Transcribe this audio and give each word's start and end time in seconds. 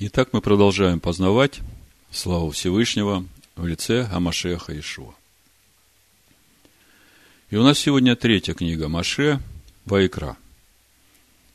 Итак, 0.00 0.28
мы 0.30 0.40
продолжаем 0.40 1.00
познавать 1.00 1.58
славу 2.12 2.52
Всевышнего 2.52 3.26
в 3.56 3.66
лице 3.66 4.08
Амашеха 4.12 4.78
Ишуа. 4.78 5.12
И 7.50 7.56
у 7.56 7.64
нас 7.64 7.80
сегодня 7.80 8.14
третья 8.14 8.54
книга 8.54 8.86
Маше 8.86 9.40
Ваикра. 9.86 10.36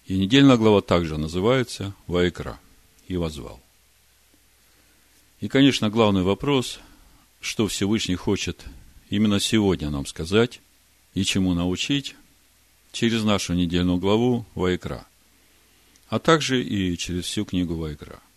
И 0.07 0.17
недельная 0.17 0.57
глава 0.57 0.81
также 0.81 1.17
называется 1.17 1.93
Ваикра 2.07 2.59
и 3.07 3.15
возвал. 3.15 3.61
И, 5.39 5.47
конечно, 5.47 5.89
главный 5.89 6.23
вопрос, 6.23 6.81
что 7.39 7.69
Всевышний 7.69 8.15
хочет 8.15 8.65
именно 9.09 9.39
сегодня 9.39 9.89
нам 9.89 10.05
сказать 10.05 10.59
и 11.13 11.23
чему 11.23 11.53
научить 11.53 12.17
через 12.91 13.23
нашу 13.23 13.53
недельную 13.53 13.99
главу 13.99 14.45
Ваикра, 14.53 15.07
а 16.09 16.19
также 16.19 16.61
и 16.61 16.97
через 16.97 17.23
всю 17.23 17.45
книгу 17.45 17.75
Ваикра– 17.75 18.19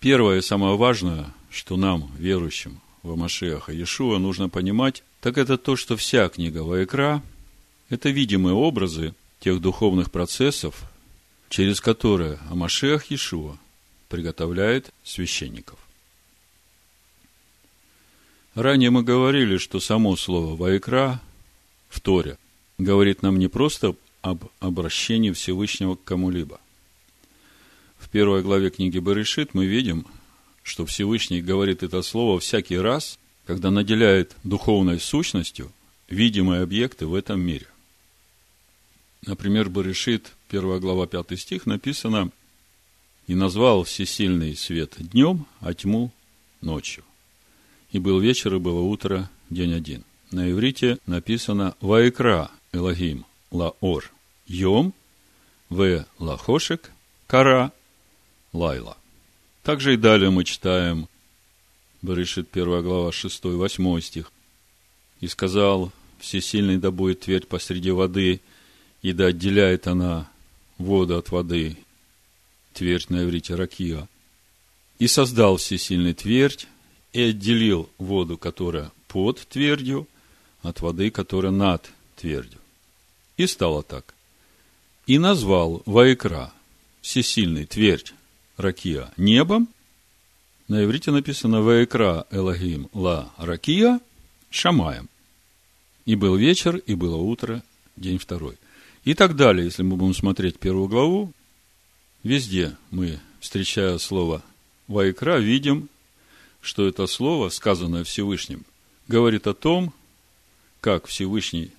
Первое 0.00 0.38
и 0.38 0.42
самое 0.42 0.78
важное, 0.78 1.34
что 1.50 1.76
нам, 1.76 2.10
верующим 2.16 2.80
в 3.02 3.14
Машеха 3.16 3.70
Иешуа, 3.70 4.16
нужно 4.16 4.48
понимать, 4.48 5.02
так 5.20 5.36
это 5.36 5.58
то, 5.58 5.76
что 5.76 5.94
вся 5.98 6.30
книга 6.30 6.60
Ваекра– 6.60 7.22
это 7.90 8.08
видимые 8.08 8.54
образы 8.54 9.14
тех 9.40 9.60
духовных 9.60 10.10
процессов, 10.10 10.90
через 11.50 11.82
которые 11.82 12.38
Амашех 12.48 13.10
Иешуа 13.10 13.58
приготовляет 14.08 14.90
священников. 15.04 15.78
Ранее 18.54 18.88
мы 18.88 19.02
говорили, 19.02 19.58
что 19.58 19.80
само 19.80 20.16
слово 20.16 20.56
«Ваекра» 20.56 21.20
в 21.90 22.00
Торе 22.00 22.38
говорит 22.78 23.20
нам 23.20 23.38
не 23.38 23.48
просто 23.48 23.94
об 24.22 24.44
обращении 24.60 25.30
Всевышнего 25.32 25.94
к 25.94 26.04
кому-либо– 26.04 26.58
в 28.00 28.08
первой 28.08 28.42
главе 28.42 28.70
книги 28.70 28.98
Берешит 28.98 29.54
мы 29.54 29.66
видим, 29.66 30.06
что 30.62 30.86
Всевышний 30.86 31.42
говорит 31.42 31.82
это 31.82 32.02
слово 32.02 32.40
всякий 32.40 32.78
раз, 32.78 33.18
когда 33.46 33.70
наделяет 33.70 34.36
духовной 34.42 34.98
сущностью 34.98 35.70
видимые 36.08 36.62
объекты 36.62 37.06
в 37.06 37.14
этом 37.14 37.40
мире. 37.40 37.66
Например, 39.26 39.68
Берешит, 39.68 40.32
1 40.48 40.80
глава, 40.80 41.06
5 41.06 41.38
стих, 41.38 41.66
написано 41.66 42.30
«И 43.26 43.34
назвал 43.34 43.84
всесильный 43.84 44.56
свет 44.56 44.94
днем, 44.98 45.46
а 45.60 45.74
тьму 45.74 46.10
ночью. 46.62 47.04
И 47.92 47.98
был 47.98 48.18
вечер, 48.18 48.54
и 48.54 48.58
было 48.58 48.80
утро, 48.80 49.30
день 49.50 49.74
один». 49.74 50.04
На 50.30 50.50
иврите 50.50 50.98
написано 51.06 51.74
«Ваикра 51.80 52.50
Элогим 52.72 53.26
Лаор 53.50 54.10
Йом 54.46 54.94
В 55.68 56.06
Лахошек 56.18 56.90
Кара 57.26 57.72
Лайла. 58.52 58.96
Также 59.62 59.94
и 59.94 59.96
далее 59.96 60.30
мы 60.30 60.44
читаем 60.44 61.08
Берешит 62.02 62.48
1 62.50 62.82
глава 62.82 63.10
6-8 63.10 64.00
стих. 64.00 64.32
«И 65.20 65.28
сказал, 65.28 65.92
всесильный 66.18 66.78
да 66.78 66.90
будет 66.90 67.20
твердь 67.20 67.46
посреди 67.46 67.90
воды, 67.90 68.40
и 69.02 69.12
да 69.12 69.26
отделяет 69.26 69.86
она 69.86 70.30
воду 70.78 71.18
от 71.18 71.30
воды, 71.30 71.76
твердь 72.72 73.10
на 73.10 73.24
иврите 73.24 73.54
ракия. 73.54 74.08
И 74.98 75.06
создал 75.06 75.58
всесильный 75.58 76.14
твердь, 76.14 76.66
и 77.12 77.22
отделил 77.22 77.90
воду, 77.98 78.38
которая 78.38 78.92
под 79.08 79.40
твердью, 79.48 80.06
от 80.62 80.80
воды, 80.80 81.10
которая 81.10 81.52
над 81.52 81.90
твердью. 82.16 82.60
И 83.36 83.46
стало 83.46 83.82
так. 83.82 84.14
И 85.06 85.18
назвал 85.18 85.82
Ваикра, 85.86 86.52
всесильный 87.00 87.66
твердь, 87.66 88.14
ракия 88.60 89.10
небом. 89.16 89.68
На 90.68 90.84
иврите 90.84 91.10
написано 91.10 91.62
«Ваекра 91.62 92.26
Элогим 92.30 92.88
ла 92.92 93.32
ракия 93.36 94.00
шамаем». 94.50 95.08
И 96.06 96.14
был 96.14 96.36
вечер, 96.36 96.76
и 96.76 96.94
было 96.94 97.16
утро, 97.16 97.62
день 97.96 98.18
второй. 98.18 98.56
И 99.04 99.14
так 99.14 99.36
далее, 99.36 99.64
если 99.64 99.82
мы 99.82 99.96
будем 99.96 100.14
смотреть 100.14 100.58
первую 100.58 100.88
главу, 100.88 101.32
везде 102.22 102.76
мы, 102.90 103.20
встречая 103.40 103.98
слово 103.98 104.42
«Ваекра», 104.88 105.38
видим, 105.38 105.88
что 106.60 106.86
это 106.86 107.06
слово, 107.06 107.48
сказанное 107.48 108.04
Всевышним, 108.04 108.64
говорит 109.08 109.46
о 109.46 109.54
том, 109.54 109.92
как 110.80 111.06
Всевышний 111.06 111.72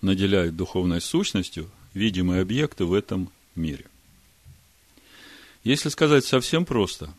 наделяет 0.00 0.56
духовной 0.56 1.00
сущностью 1.00 1.70
видимые 1.94 2.42
объекты 2.42 2.84
в 2.84 2.92
этом 2.92 3.30
мире. 3.54 3.86
Если 5.64 5.88
сказать 5.88 6.26
совсем 6.26 6.66
просто, 6.66 7.12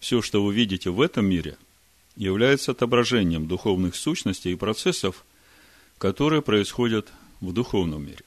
все, 0.00 0.22
что 0.22 0.42
вы 0.42 0.54
видите 0.54 0.88
в 0.88 1.02
этом 1.02 1.26
мире, 1.26 1.58
является 2.16 2.72
отображением 2.72 3.46
духовных 3.46 3.94
сущностей 3.94 4.52
и 4.52 4.56
процессов, 4.56 5.24
которые 5.98 6.40
происходят 6.40 7.12
в 7.42 7.52
духовном 7.52 8.04
мире. 8.06 8.24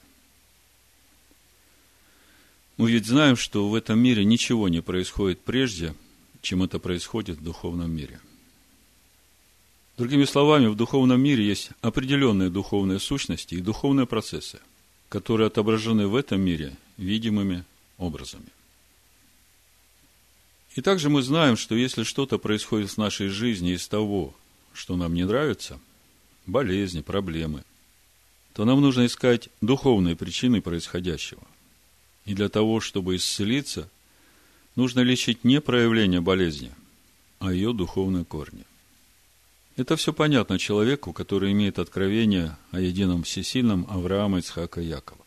Мы 2.76 2.92
ведь 2.92 3.06
знаем, 3.06 3.34
что 3.34 3.68
в 3.68 3.74
этом 3.74 3.98
мире 3.98 4.24
ничего 4.24 4.68
не 4.68 4.80
происходит 4.80 5.40
прежде, 5.40 5.94
чем 6.40 6.62
это 6.62 6.78
происходит 6.78 7.38
в 7.38 7.42
духовном 7.44 7.90
мире. 7.90 8.20
Другими 9.96 10.24
словами, 10.24 10.68
в 10.68 10.76
духовном 10.76 11.20
мире 11.20 11.44
есть 11.44 11.70
определенные 11.80 12.50
духовные 12.50 13.00
сущности 13.00 13.56
и 13.56 13.60
духовные 13.60 14.06
процессы, 14.06 14.60
которые 15.08 15.48
отображены 15.48 16.06
в 16.06 16.14
этом 16.14 16.40
мире 16.40 16.76
видимыми 16.96 17.64
образами. 17.96 18.46
И 20.78 20.80
также 20.80 21.10
мы 21.10 21.22
знаем, 21.22 21.56
что 21.56 21.74
если 21.74 22.04
что-то 22.04 22.38
происходит 22.38 22.90
в 22.90 22.98
нашей 22.98 23.26
жизни 23.26 23.72
из 23.72 23.88
того, 23.88 24.32
что 24.72 24.94
нам 24.94 25.12
не 25.12 25.24
нравится, 25.24 25.80
болезни, 26.46 27.00
проблемы, 27.00 27.64
то 28.52 28.64
нам 28.64 28.80
нужно 28.80 29.06
искать 29.06 29.48
духовные 29.60 30.14
причины 30.14 30.62
происходящего. 30.62 31.42
И 32.26 32.34
для 32.34 32.48
того, 32.48 32.78
чтобы 32.78 33.16
исцелиться, 33.16 33.90
нужно 34.76 35.00
лечить 35.00 35.42
не 35.42 35.60
проявление 35.60 36.20
болезни, 36.20 36.70
а 37.40 37.52
ее 37.52 37.72
духовные 37.72 38.24
корни. 38.24 38.62
Это 39.74 39.96
все 39.96 40.12
понятно 40.12 40.60
человеку, 40.60 41.12
который 41.12 41.50
имеет 41.50 41.80
откровение 41.80 42.56
о 42.70 42.78
едином 42.80 43.24
всесильном 43.24 43.84
Авраама, 43.90 44.38
Ицхака 44.38 44.80
Якова. 44.80 45.26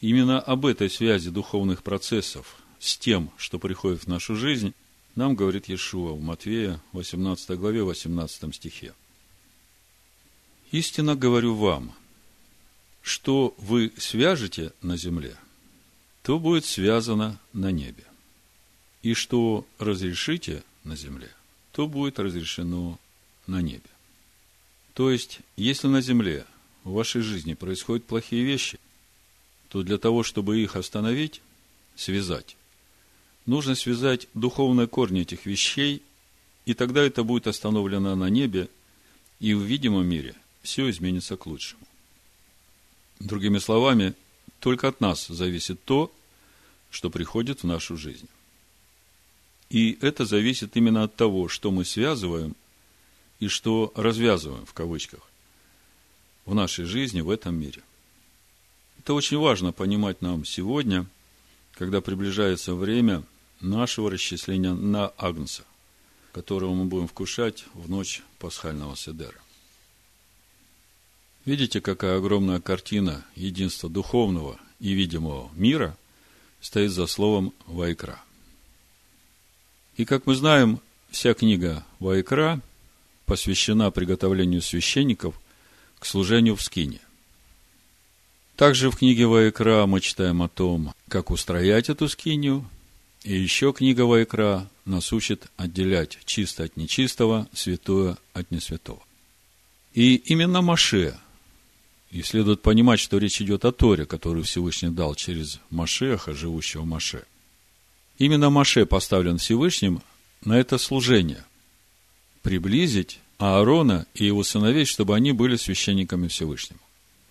Именно 0.00 0.40
об 0.40 0.64
этой 0.64 0.88
связи 0.88 1.28
духовных 1.28 1.82
процессов 1.82 2.63
с 2.84 2.98
тем, 2.98 3.30
что 3.38 3.58
приходит 3.58 4.02
в 4.02 4.08
нашу 4.08 4.36
жизнь, 4.36 4.74
нам 5.14 5.34
говорит 5.34 5.68
Иешуа 5.68 6.12
в 6.12 6.20
Матвея 6.20 6.82
18 6.92 7.58
главе 7.58 7.82
18 7.82 8.54
стихе. 8.54 8.92
«Истинно 10.70 11.16
говорю 11.16 11.54
вам, 11.54 11.94
что 13.00 13.54
вы 13.56 13.90
свяжете 13.96 14.74
на 14.82 14.98
земле, 14.98 15.34
то 16.22 16.38
будет 16.38 16.66
связано 16.66 17.40
на 17.54 17.70
небе. 17.70 18.04
И 19.02 19.14
что 19.14 19.66
разрешите 19.78 20.62
на 20.84 20.94
земле, 20.94 21.30
то 21.72 21.86
будет 21.86 22.18
разрешено 22.18 22.98
на 23.46 23.62
небе. 23.62 23.90
То 24.92 25.10
есть, 25.10 25.40
если 25.56 25.86
на 25.86 26.02
земле 26.02 26.44
в 26.82 26.92
вашей 26.92 27.22
жизни 27.22 27.54
происходят 27.54 28.04
плохие 28.04 28.44
вещи, 28.44 28.78
то 29.70 29.82
для 29.82 29.96
того, 29.96 30.22
чтобы 30.22 30.60
их 30.60 30.76
остановить, 30.76 31.40
связать, 31.96 32.56
нужно 33.46 33.74
связать 33.74 34.28
духовные 34.34 34.86
корни 34.86 35.22
этих 35.22 35.46
вещей, 35.46 36.02
и 36.66 36.74
тогда 36.74 37.02
это 37.02 37.24
будет 37.24 37.46
остановлено 37.46 38.14
на 38.16 38.30
небе, 38.30 38.68
и 39.40 39.54
в 39.54 39.62
видимом 39.62 40.06
мире 40.06 40.34
все 40.62 40.88
изменится 40.90 41.36
к 41.36 41.46
лучшему. 41.46 41.86
Другими 43.20 43.58
словами, 43.58 44.14
только 44.60 44.88
от 44.88 45.00
нас 45.00 45.26
зависит 45.26 45.82
то, 45.84 46.12
что 46.90 47.10
приходит 47.10 47.62
в 47.62 47.66
нашу 47.66 47.96
жизнь. 47.96 48.28
И 49.68 49.98
это 50.00 50.24
зависит 50.24 50.76
именно 50.76 51.02
от 51.02 51.16
того, 51.16 51.48
что 51.48 51.70
мы 51.70 51.84
связываем 51.84 52.54
и 53.40 53.48
что 53.48 53.92
развязываем, 53.96 54.64
в 54.64 54.72
кавычках, 54.72 55.20
в 56.46 56.54
нашей 56.54 56.84
жизни, 56.84 57.20
в 57.20 57.30
этом 57.30 57.56
мире. 57.56 57.82
Это 58.98 59.12
очень 59.12 59.38
важно 59.38 59.72
понимать 59.72 60.22
нам 60.22 60.44
сегодня, 60.44 61.06
когда 61.74 62.00
приближается 62.00 62.74
время– 62.74 63.22
нашего 63.64 64.10
расчисления 64.10 64.74
на 64.74 65.08
Агнца, 65.16 65.64
которого 66.32 66.74
мы 66.74 66.84
будем 66.84 67.08
вкушать 67.08 67.64
в 67.74 67.88
ночь 67.88 68.22
пасхального 68.38 68.96
седера. 68.96 69.40
Видите, 71.44 71.80
какая 71.80 72.18
огромная 72.18 72.60
картина 72.60 73.24
единства 73.36 73.90
духовного 73.90 74.58
и 74.80 74.92
видимого 74.92 75.50
мира 75.54 75.96
стоит 76.60 76.90
за 76.90 77.06
словом 77.06 77.52
Вайкра. 77.66 78.20
И, 79.96 80.04
как 80.04 80.26
мы 80.26 80.34
знаем, 80.34 80.80
вся 81.10 81.34
книга 81.34 81.84
Вайкра 82.00 82.60
посвящена 83.26 83.90
приготовлению 83.90 84.62
священников 84.62 85.34
к 85.98 86.06
служению 86.06 86.56
в 86.56 86.62
скине. 86.62 87.00
Также 88.56 88.90
в 88.90 88.96
книге 88.96 89.26
Вайкра 89.26 89.86
мы 89.86 90.00
читаем 90.00 90.42
о 90.42 90.48
том, 90.48 90.94
как 91.08 91.30
устроять 91.30 91.90
эту 91.90 92.08
скинию 92.08 92.64
И 93.24 93.34
еще 93.34 93.72
книга 93.72 94.02
Вайкра 94.02 94.68
нас 94.84 95.10
учит 95.12 95.50
отделять 95.56 96.18
чисто 96.26 96.64
от 96.64 96.76
нечистого, 96.76 97.48
святое 97.54 98.18
от 98.34 98.50
несвятого. 98.50 99.02
И 99.94 100.16
именно 100.16 100.60
Маше, 100.60 101.18
и 102.10 102.22
следует 102.22 102.60
понимать, 102.60 103.00
что 103.00 103.16
речь 103.16 103.40
идет 103.40 103.64
о 103.64 103.72
Торе, 103.72 104.04
которую 104.04 104.44
Всевышний 104.44 104.90
дал 104.90 105.14
через 105.14 105.58
Машеха, 105.70 106.34
живущего 106.34 106.84
Маше. 106.84 107.24
Именно 108.18 108.50
Маше 108.50 108.84
поставлен 108.84 109.38
Всевышним 109.38 110.02
на 110.44 110.58
это 110.58 110.76
служение. 110.76 111.44
Приблизить 112.42 113.20
Аарона 113.38 114.06
и 114.14 114.26
его 114.26 114.44
сыновей, 114.44 114.84
чтобы 114.84 115.16
они 115.16 115.32
были 115.32 115.56
священниками 115.56 116.28
Всевышнему. 116.28 116.80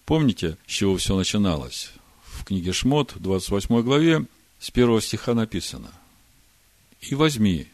Помните, 0.05 0.57
с 0.65 0.71
чего 0.71 0.97
все 0.97 1.15
начиналось? 1.15 1.91
В 2.25 2.45
книге 2.45 2.73
Шмот, 2.73 3.13
28 3.15 3.81
главе, 3.83 4.25
с 4.63 4.71
первого 4.71 5.01
стиха 5.01 5.33
написано. 5.33 5.91
«И 7.01 7.15
возьми» 7.15 7.67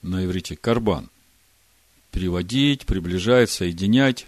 на 0.00 0.24
иврите 0.24 0.56
«карбан»– 0.56 1.10
приводить, 2.10 2.86
приближать, 2.86 3.50
соединять, 3.50 4.26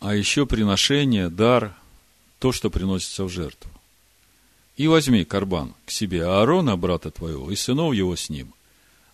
а 0.00 0.16
еще 0.16 0.46
приношение, 0.46 1.28
дар, 1.28 1.76
то, 2.40 2.50
что 2.50 2.70
приносится 2.70 3.22
в 3.22 3.28
жертву. 3.28 3.70
«И 4.76 4.88
возьми 4.88 5.24
карбан 5.24 5.74
к 5.86 5.92
себе 5.92 6.26
Аарона, 6.26 6.76
брата 6.76 7.12
твоего, 7.12 7.52
и 7.52 7.54
сынов 7.54 7.94
его 7.94 8.16
с 8.16 8.28
ним, 8.28 8.52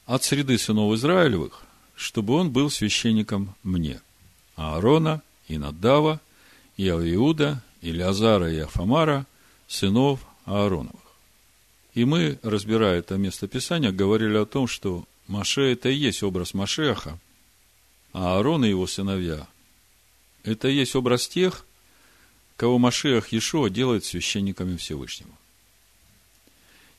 от 0.06 0.25
среды 0.25 0.56
сынов 0.56 0.94
Израилевых, 0.94 1.62
чтобы 1.94 2.37
он 2.37 2.52
был 2.52 2.70
священником 2.70 3.55
мне, 3.62 4.00
Аарона 4.56 5.20
и 5.49 5.58
Надава, 5.58 6.23
и 6.79 6.88
Авиуда, 6.88 7.62
и 7.82 7.93
Леазара, 7.93 8.50
и 8.50 8.61
Афамара, 8.61 9.26
сынов 9.69 10.20
Аароновых. 10.46 11.04
И 11.94 12.05
мы, 12.05 12.38
разбирая 12.43 12.99
это 12.99 13.17
место 13.17 13.49
Писания, 13.49 13.93
говорили 13.93 14.37
о 14.37 14.46
том, 14.46 14.67
что 14.67 15.05
Маше– 15.29 15.62
это 15.73 15.88
и 15.88 15.94
есть 15.94 16.23
образ 16.23 16.52
Машеха, 16.52 17.19
а 18.12 18.37
Аарон 18.37 18.64
и 18.64 18.69
его 18.69 18.87
сыновья– 18.87 19.46
это 20.44 20.69
и 20.69 20.75
есть 20.75 20.94
образ 20.96 21.29
тех, 21.29 21.64
кого 22.56 22.79
Машех 22.79 23.32
Иешуа 23.32 23.70
делает 23.70 24.05
священниками 24.05 24.76
Всевышнего. 24.76 25.31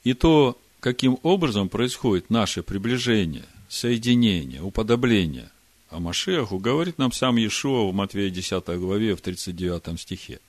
И 0.04 0.14
то, 0.14 0.58
каким 0.80 1.20
образом 1.24 1.70
происходит 1.70 2.30
наше 2.30 2.64
приближение, 2.64 3.46
соединение, 3.70 4.62
уподобление 4.62 5.52
а 5.96 6.00
Машеху 6.00 6.58
говорит 6.60 6.98
нам 6.98 7.14
сам 7.14 7.38
Иешуа 7.38 7.90
в 7.90 7.94
Матвея 7.94 8.30
10 8.30 8.66
главе 8.80 9.16
в 9.16 9.22
39 9.22 9.98
стихе. 9.98 10.42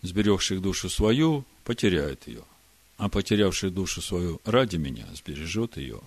«Сберегших 0.00 0.62
душу 0.62 0.88
свою, 0.88 1.44
потеряет 1.64 2.26
ее, 2.26 2.44
а 2.96 3.08
потерявший 3.08 3.70
душу 3.70 4.02
свою 4.02 4.40
ради 4.44 4.76
меня, 4.76 5.06
сбережет 5.14 5.76
ее». 5.76 6.00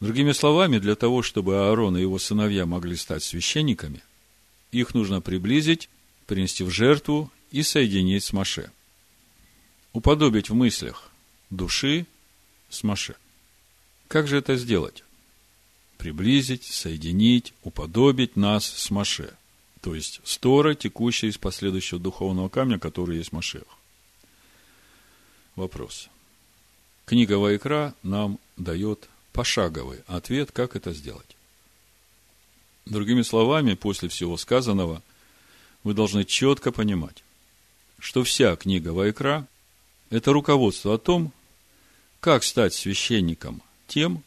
Другими 0.00 0.32
словами, 0.32 0.78
для 0.78 0.94
того, 0.94 1.22
чтобы 1.22 1.56
Аарон 1.56 1.96
и 1.96 2.02
его 2.02 2.18
сыновья 2.18 2.66
могли 2.66 2.96
стать 2.96 3.22
священниками, 3.22 4.02
их 4.70 4.94
нужно 4.94 5.20
приблизить, 5.20 5.88
принести 6.26 6.64
в 6.64 6.70
жертву 6.70 7.32
и 7.50 7.62
соединить 7.62 8.24
с 8.24 8.32
Маше. 8.32 8.70
Уподобить 9.92 10.50
в 10.50 10.54
мыслях 10.54 11.10
души 11.48 12.06
с 12.68 12.82
Маше. 12.82 13.16
Как 14.08 14.28
же 14.28 14.36
это 14.36 14.56
сделать? 14.56 15.02
приблизить, 15.96 16.64
соединить, 16.64 17.52
уподобить 17.62 18.36
нас 18.36 18.64
с 18.64 18.90
Маше. 18.90 19.34
То 19.80 19.94
есть, 19.94 20.20
стора, 20.24 20.74
текущая 20.74 21.28
из 21.28 21.38
последующего 21.38 22.00
духовного 22.00 22.48
камня, 22.48 22.78
который 22.78 23.18
есть 23.18 23.32
Машех. 23.32 23.64
Вопрос. 25.56 26.10
Книга 27.06 27.38
Вайкра 27.38 27.94
нам 28.02 28.38
дает 28.58 29.08
пошаговый 29.32 30.00
ответ, 30.06 30.52
как 30.52 30.76
это 30.76 30.92
сделать. 30.92 31.36
Другими 32.84 33.22
словами, 33.22 33.72
после 33.74 34.10
всего 34.10 34.36
сказанного, 34.36 35.02
вы 35.82 35.94
должны 35.94 36.24
четко 36.24 36.72
понимать, 36.72 37.24
что 37.98 38.22
вся 38.22 38.54
книга 38.56 38.90
Вайкра– 38.90 39.48
это 40.10 40.32
руководство 40.32 40.94
о 40.94 40.98
том, 40.98 41.32
как 42.20 42.44
стать 42.44 42.74
священником 42.74 43.62
тем, 43.88 44.22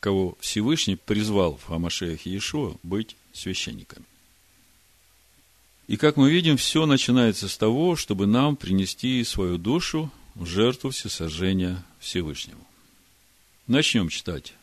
кого 0.00 0.36
Всевышний 0.40 0.96
призвал 0.96 1.56
в 1.56 1.64
Хамашеях 1.64 2.26
Иешуа 2.26 2.76
быть 2.82 3.16
священниками. 3.32 4.04
И 5.86 5.96
как 5.96 6.16
мы 6.16 6.30
видим, 6.30 6.58
все 6.58 6.84
начинается 6.84 7.48
с 7.48 7.56
того, 7.56 7.96
чтобы 7.96 8.26
нам 8.26 8.56
принести 8.56 9.24
свою 9.24 9.56
душу 9.56 10.12
в 10.38 10.46
жертву 10.46 10.90
всесожжения 10.90 11.84
Всевышнему. 11.98 12.64
Начнем 13.66 14.08
читать 14.08 14.54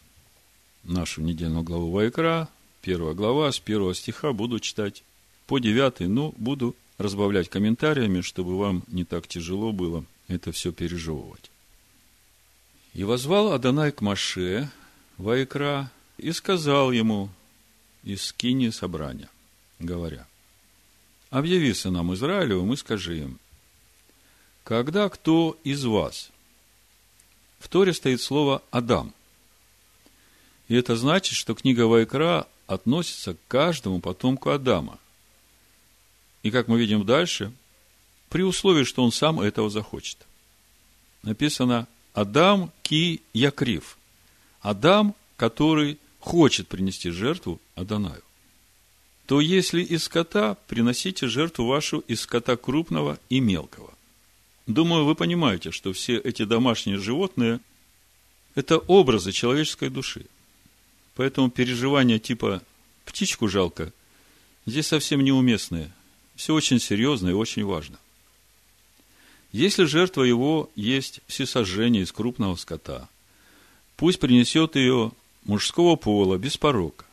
нашу 0.84 1.22
недельную 1.22 1.64
главу 1.64 1.92
Вайкра, 1.92 2.48
первая 2.82 3.14
глава, 3.14 3.52
с 3.52 3.60
первого 3.60 3.94
стиха 3.94 4.32
буду 4.32 4.62
читать 4.62 5.04
по 5.48 5.60
девятый, 5.60 6.08
но 6.08 6.34
буду 6.38 6.76
разбавлять 6.98 7.50
комментариями, 7.50 8.22
чтобы 8.22 8.58
вам 8.58 8.84
не 8.88 9.04
так 9.04 9.28
тяжело 9.28 9.74
было 9.74 10.06
это 10.30 10.54
все 10.54 10.72
пережевывать. 10.72 11.52
«И 12.94 13.04
возвал 13.04 13.52
Адонай 13.52 13.92
к 13.92 14.00
Маше, 14.00 14.72
Вайкра 15.18 15.92
и 16.18 16.32
сказал 16.32 16.94
ему 16.94 17.30
из 18.04 18.24
скини 18.24 18.70
собрания, 18.70 19.30
говоря, 19.80 20.26
«Объяви 21.32 21.74
сынам 21.74 22.14
Израилевым 22.14 22.72
и 22.72 22.78
скажи 22.78 23.20
им, 23.20 23.40
когда 24.66 25.08
кто 25.08 25.58
из 25.64 25.86
вас?» 25.86 26.32
В 27.60 27.70
Торе 27.70 27.94
стоит 27.94 28.22
слово 28.22 28.62
«Адам». 28.72 29.14
И 30.68 30.76
это 30.76 30.98
значит, 30.98 31.36
что 31.38 31.54
книга 31.54 31.84
Вайкра 31.84 32.48
относится 32.68 33.36
к 33.36 33.38
каждому 33.48 34.02
потомку 34.02 34.50
Адама. 34.50 35.00
И 36.42 36.50
как 36.50 36.68
мы 36.68 36.80
видим 36.80 37.06
дальше, 37.06 37.54
при 38.30 38.42
условии, 38.42 38.84
что 38.84 39.04
он 39.04 39.12
сам 39.12 39.40
этого 39.40 39.70
захочет. 39.70 40.18
Написано 41.22 41.88
«Адам 42.14 42.72
ки 42.82 43.22
якрив». 43.34 43.98
Адам, 44.62 45.14
который 45.38 46.00
хочет 46.20 46.68
принести 46.68 47.12
жертву 47.12 47.62
Адонаю, 47.76 48.24
то 49.28 49.42
если 49.42 49.84
из 49.84 50.06
скота, 50.06 50.58
приносите 50.68 51.28
жертву 51.28 51.68
вашу 51.68 52.00
из 52.00 52.22
скота 52.22 52.58
крупного 52.58 53.20
и 53.30 53.40
мелкого. 53.40 53.95
Думаю, 54.68 55.06
вы 55.06 55.16
понимаете, 55.16 55.72
что 55.72 55.94
все 55.94 56.18
эти 56.18 56.44
домашние 56.44 56.98
животные– 56.98 57.60
это 58.56 58.78
образы 58.78 59.32
человеческой 59.32 59.90
души. 59.90 60.26
Поэтому 61.16 61.50
переживания 61.50 62.20
типа 62.20 62.62
«птичку 63.06 63.48
жалко» 63.48 63.92
здесь 64.66 64.88
совсем 64.88 65.22
неуместные. 65.22 65.92
Все 66.36 66.54
очень 66.54 66.80
серьезно 66.80 67.30
и 67.30 67.34
очень 67.34 67.64
важно. 67.64 68.00
Если 69.52 69.86
жертва 69.86 70.24
его 70.24 70.70
есть 70.76 71.22
всесожжение 71.28 72.04
из 72.04 72.12
крупного 72.12 72.56
скота– 72.56 73.08
Пусть 73.98 74.20
принесет 74.20 74.76
ее 74.76 75.12
мужского 75.46 75.96
пола, 75.96 76.38
без 76.38 76.58
порока. 76.58 77.06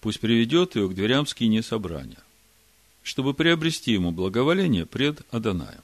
Пусть 0.00 0.20
приведет 0.20 0.76
ее 0.76 0.88
к 0.88 0.94
дверям 0.94 1.26
скини 1.26 1.60
собрания, 1.60 2.18
чтобы 3.02 3.34
приобрести 3.34 3.92
ему 3.92 4.10
благоволение 4.12 4.86
пред 4.86 5.20
Адонаем. 5.30 5.82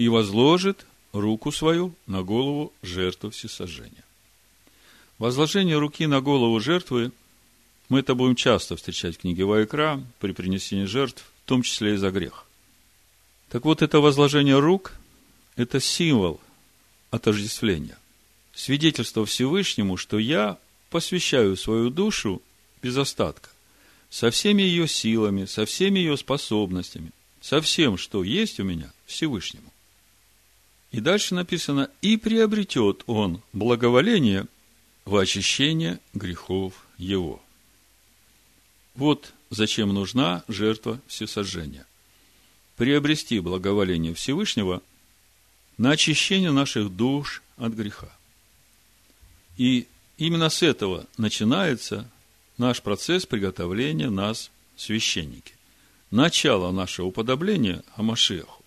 И 0.00 0.08
возложит 0.08 0.86
руку 1.12 1.52
свою 1.52 1.94
на 2.06 2.22
голову 2.22 2.72
жертвы 2.82 3.30
всесожжения. 3.30 4.04
Возложение 5.18 5.76
руки 5.76 6.06
на 6.06 6.22
голову 6.22 6.58
жертвы 6.58 7.12
мы 7.90 7.98
это 7.98 8.14
будем 8.14 8.34
часто 8.34 8.76
встречать 8.76 9.16
в 9.16 9.18
книге 9.18 9.44
Вайкра 9.44 10.02
при 10.18 10.32
принесении 10.32 10.86
жертв, 10.86 11.22
в 11.44 11.48
том 11.48 11.62
числе 11.62 11.94
и 11.94 11.96
за 11.96 12.10
грех. 12.10 12.46
Так 13.50 13.66
вот, 13.66 13.82
это 13.82 14.00
возложение 14.00 14.58
рук– 14.58 14.94
это 15.56 15.80
символ 15.80 16.40
отождествления 17.10 17.98
свидетельство 18.54 19.26
Всевышнему, 19.26 19.98
что 19.98 20.18
я 20.18 20.58
посвящаю 20.88 21.58
свою 21.58 21.90
душу 21.90 22.40
без 22.82 22.96
остатка, 22.96 23.50
со 24.08 24.30
всеми 24.30 24.62
ее 24.62 24.88
силами, 24.88 25.44
со 25.44 25.66
всеми 25.66 25.98
ее 25.98 26.16
способностями, 26.16 27.10
со 27.40 27.60
всем, 27.60 27.98
что 27.98 28.24
есть 28.24 28.60
у 28.60 28.64
меня, 28.64 28.90
Всевышнему. 29.06 29.69
И 30.92 31.00
дальше 31.00 31.34
написано, 31.34 31.90
и 32.02 32.16
приобретет 32.16 33.04
он 33.06 33.42
благоволение 33.52 34.46
в 35.04 35.16
очищение 35.16 36.00
грехов 36.14 36.86
его. 36.98 37.40
Вот 38.94 39.32
зачем 39.50 39.94
нужна 39.94 40.44
жертва 40.48 41.00
всесожжения. 41.06 41.86
Приобрести 42.76 43.40
благоволение 43.40 44.14
Всевышнего 44.14 44.82
на 45.78 45.92
очищение 45.92 46.50
наших 46.50 46.94
душ 46.94 47.42
от 47.56 47.72
греха. 47.72 48.10
И 49.56 49.86
именно 50.18 50.48
с 50.48 50.62
этого 50.62 51.06
начинается 51.16 52.10
наш 52.58 52.82
процесс 52.82 53.26
приготовления 53.26 54.10
нас 54.10 54.50
священники. 54.76 55.54
Начало 56.10 56.72
нашего 56.72 57.06
уподобления 57.06 57.84
Амашеху. 57.94 58.59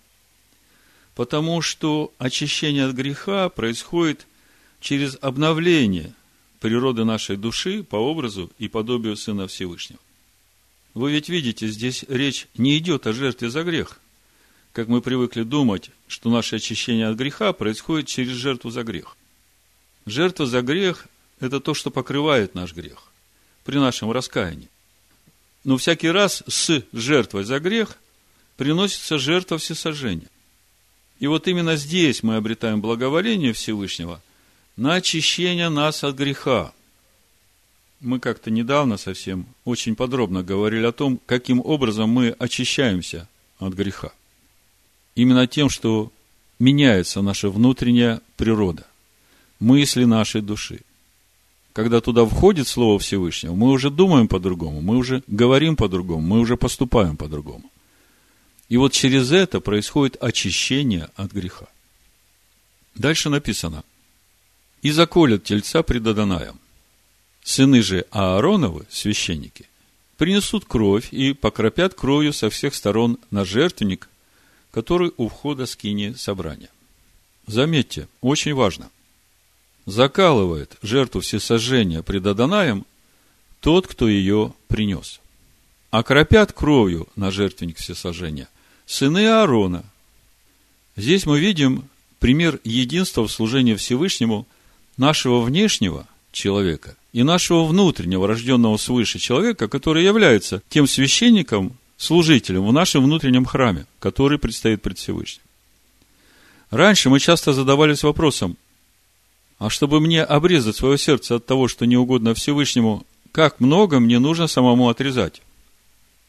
Потому 1.14 1.62
что 1.62 2.12
очищение 2.18 2.86
от 2.86 2.94
греха 2.94 3.48
происходит 3.48 4.26
через 4.80 5.16
обновление 5.20 6.12
природы 6.60 7.04
нашей 7.04 7.36
души 7.36 7.82
по 7.82 7.96
образу 7.96 8.50
и 8.58 8.68
подобию 8.68 9.16
Сына 9.16 9.46
Всевышнего. 9.46 10.00
Вы 10.94 11.12
ведь 11.12 11.28
видите, 11.28 11.68
здесь 11.68 12.04
речь 12.08 12.46
не 12.56 12.78
идет 12.78 13.06
о 13.06 13.12
жертве 13.12 13.50
за 13.50 13.64
грех, 13.64 14.00
как 14.72 14.88
мы 14.88 15.00
привыкли 15.00 15.42
думать, 15.42 15.90
что 16.08 16.30
наше 16.30 16.56
очищение 16.56 17.08
от 17.08 17.16
греха 17.16 17.52
происходит 17.52 18.08
через 18.08 18.32
жертву 18.32 18.70
за 18.70 18.82
грех. 18.82 19.16
Жертва 20.06 20.46
за 20.46 20.62
грех– 20.62 21.06
это 21.40 21.60
то, 21.60 21.74
что 21.74 21.90
покрывает 21.90 22.54
наш 22.54 22.74
грех 22.74 23.10
при 23.64 23.78
нашем 23.78 24.10
раскаянии. 24.10 24.68
Но 25.64 25.76
всякий 25.76 26.10
раз 26.10 26.42
с 26.46 26.82
жертвой 26.92 27.44
за 27.44 27.58
грех 27.58 27.98
приносится 28.56 29.18
жертва 29.18 29.58
всесожжения. 29.58 30.28
И 31.20 31.26
вот 31.26 31.46
именно 31.48 31.76
здесь 31.76 32.22
мы 32.22 32.36
обретаем 32.36 32.80
благоволение 32.80 33.52
Всевышнего 33.52 34.20
на 34.76 34.94
очищение 34.94 35.68
нас 35.68 36.02
от 36.04 36.16
греха. 36.16 36.72
Мы 38.00 38.18
как-то 38.18 38.50
недавно 38.50 38.96
совсем 38.96 39.46
очень 39.64 39.94
подробно 39.94 40.42
говорили 40.42 40.84
о 40.84 40.92
том, 40.92 41.20
каким 41.26 41.60
образом 41.60 42.10
мы 42.10 42.30
очищаемся 42.38 43.28
от 43.58 43.72
греха. 43.74 44.12
Именно 45.14 45.46
тем, 45.46 45.70
что 45.70 46.12
меняется 46.58 47.22
наша 47.22 47.48
внутренняя 47.48 48.20
природа, 48.36 48.86
мысли 49.60 50.04
нашей 50.04 50.40
души. 50.40 50.80
Когда 51.72 52.00
туда 52.00 52.24
входит 52.24 52.68
Слово 52.68 52.98
Всевышнего, 52.98 53.54
мы 53.54 53.70
уже 53.70 53.90
думаем 53.90 54.28
по-другому, 54.28 54.80
мы 54.80 54.96
уже 54.96 55.22
говорим 55.26 55.76
по-другому, 55.76 56.20
мы 56.20 56.40
уже 56.40 56.56
поступаем 56.56 57.16
по-другому. 57.16 57.70
И 58.74 58.76
вот 58.76 58.92
через 58.92 59.30
это 59.30 59.60
происходит 59.60 60.20
очищение 60.20 61.08
от 61.14 61.30
греха. 61.30 61.68
Дальше 62.96 63.30
написано. 63.30 63.84
«И 64.82 64.90
заколят 64.90 65.44
тельца 65.44 65.84
пред 65.84 66.04
Адонаем. 66.04 66.58
Сыны 67.44 67.82
же 67.82 68.04
Аароновы, 68.10 68.84
священники, 68.90 69.68
принесут 70.16 70.64
кровь 70.64 71.12
и 71.12 71.34
покропят 71.34 71.94
кровью 71.94 72.32
со 72.32 72.50
всех 72.50 72.74
сторон 72.74 73.18
на 73.30 73.44
жертвенник, 73.44 74.08
который 74.72 75.12
у 75.18 75.28
входа 75.28 75.66
скини 75.66 76.12
собрания». 76.14 76.70
Заметьте, 77.46 78.08
очень 78.22 78.54
важно. 78.54 78.90
Закалывает 79.86 80.78
жертву 80.82 81.20
всесожжения 81.20 82.02
пред 82.02 82.26
Адонаем 82.26 82.86
тот, 83.60 83.86
кто 83.86 84.08
ее 84.08 84.52
принес. 84.66 85.20
Окропят 85.92 86.52
кровью 86.52 87.06
на 87.14 87.30
жертвенник 87.30 87.76
всесожжения 87.76 88.48
сыны 88.86 89.26
Аарона. 89.26 89.84
Здесь 90.96 91.26
мы 91.26 91.40
видим 91.40 91.84
пример 92.18 92.60
единства 92.64 93.26
в 93.26 93.32
служении 93.32 93.74
Всевышнему 93.74 94.46
нашего 94.96 95.40
внешнего 95.40 96.06
человека 96.32 96.96
и 97.12 97.22
нашего 97.22 97.64
внутреннего, 97.64 98.26
рожденного 98.26 98.76
свыше 98.76 99.18
человека, 99.18 99.68
который 99.68 100.04
является 100.04 100.62
тем 100.68 100.86
священником, 100.86 101.76
служителем 101.96 102.66
в 102.66 102.72
нашем 102.72 103.04
внутреннем 103.04 103.44
храме, 103.44 103.86
который 103.98 104.38
предстоит 104.38 104.82
пред 104.82 104.98
Всевышним. 104.98 105.42
Раньше 106.70 107.08
мы 107.08 107.20
часто 107.20 107.52
задавались 107.52 108.02
вопросом, 108.02 108.56
а 109.58 109.70
чтобы 109.70 110.00
мне 110.00 110.22
обрезать 110.22 110.76
свое 110.76 110.98
сердце 110.98 111.36
от 111.36 111.46
того, 111.46 111.68
что 111.68 111.86
не 111.86 111.96
угодно 111.96 112.34
Всевышнему, 112.34 113.06
как 113.32 113.60
много 113.60 114.00
мне 114.00 114.18
нужно 114.18 114.46
самому 114.46 114.88
отрезать? 114.88 115.40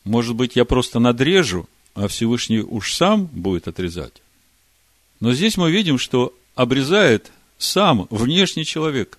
Может 0.03 0.35
быть, 0.35 0.55
я 0.55 0.65
просто 0.65 0.99
надрежу 0.99 1.67
а 1.95 2.09
Всевышний 2.09 2.59
уж 2.59 2.93
сам 2.93 3.25
будет 3.25 3.67
отрезать. 3.67 4.21
Но 5.21 5.33
здесь 5.33 5.57
мы 5.57 5.71
видим, 5.71 5.97
что 5.97 6.37
обрезает 6.53 7.31
сам 7.57 8.07
внешний 8.09 8.65
человек, 8.65 9.17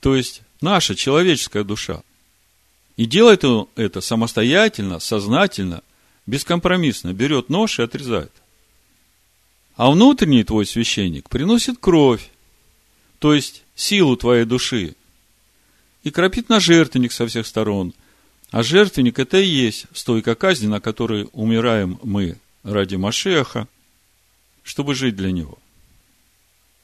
то 0.00 0.16
есть 0.16 0.42
наша 0.60 0.96
человеческая 0.96 1.62
душа. 1.64 2.02
И 2.96 3.06
делает 3.06 3.44
он 3.44 3.68
это 3.76 4.00
самостоятельно, 4.00 4.98
сознательно, 4.98 5.82
бескомпромиссно, 6.26 7.12
берет 7.12 7.48
нож 7.48 7.78
и 7.78 7.82
отрезает. 7.82 8.32
А 9.76 9.90
внутренний 9.90 10.44
твой 10.44 10.66
священник 10.66 11.28
приносит 11.28 11.78
кровь, 11.78 12.28
то 13.20 13.34
есть 13.34 13.62
силу 13.76 14.16
твоей 14.16 14.44
души, 14.44 14.96
и 16.02 16.10
кропит 16.10 16.48
на 16.48 16.60
жертвенник 16.60 17.12
со 17.12 17.26
всех 17.26 17.46
сторон– 17.46 17.94
а 18.54 18.62
жертвенник– 18.62 19.18
это 19.18 19.38
и 19.38 19.46
есть 19.46 19.86
стойка 19.92 20.36
казни, 20.36 20.68
на 20.68 20.80
которой 20.80 21.28
умираем 21.32 21.98
мы 22.04 22.36
ради 22.62 22.94
Машеха, 22.94 23.66
чтобы 24.62 24.94
жить 24.94 25.16
для 25.16 25.32
него. 25.32 25.58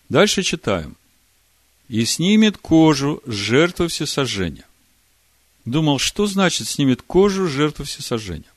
Дальше 0.08 0.42
читаем. 0.42 0.96
«И 1.86 2.04
снимет 2.06 2.58
кожу 2.58 3.22
жертвы 3.24 3.86
всесожжения». 3.86 4.66
Думал, 5.64 6.00
что 6.00 6.26
значит 6.26 6.66
снимет 6.66 7.02
кожу 7.02 7.46
жертвы 7.46 7.84
всесожжения? 7.84 8.52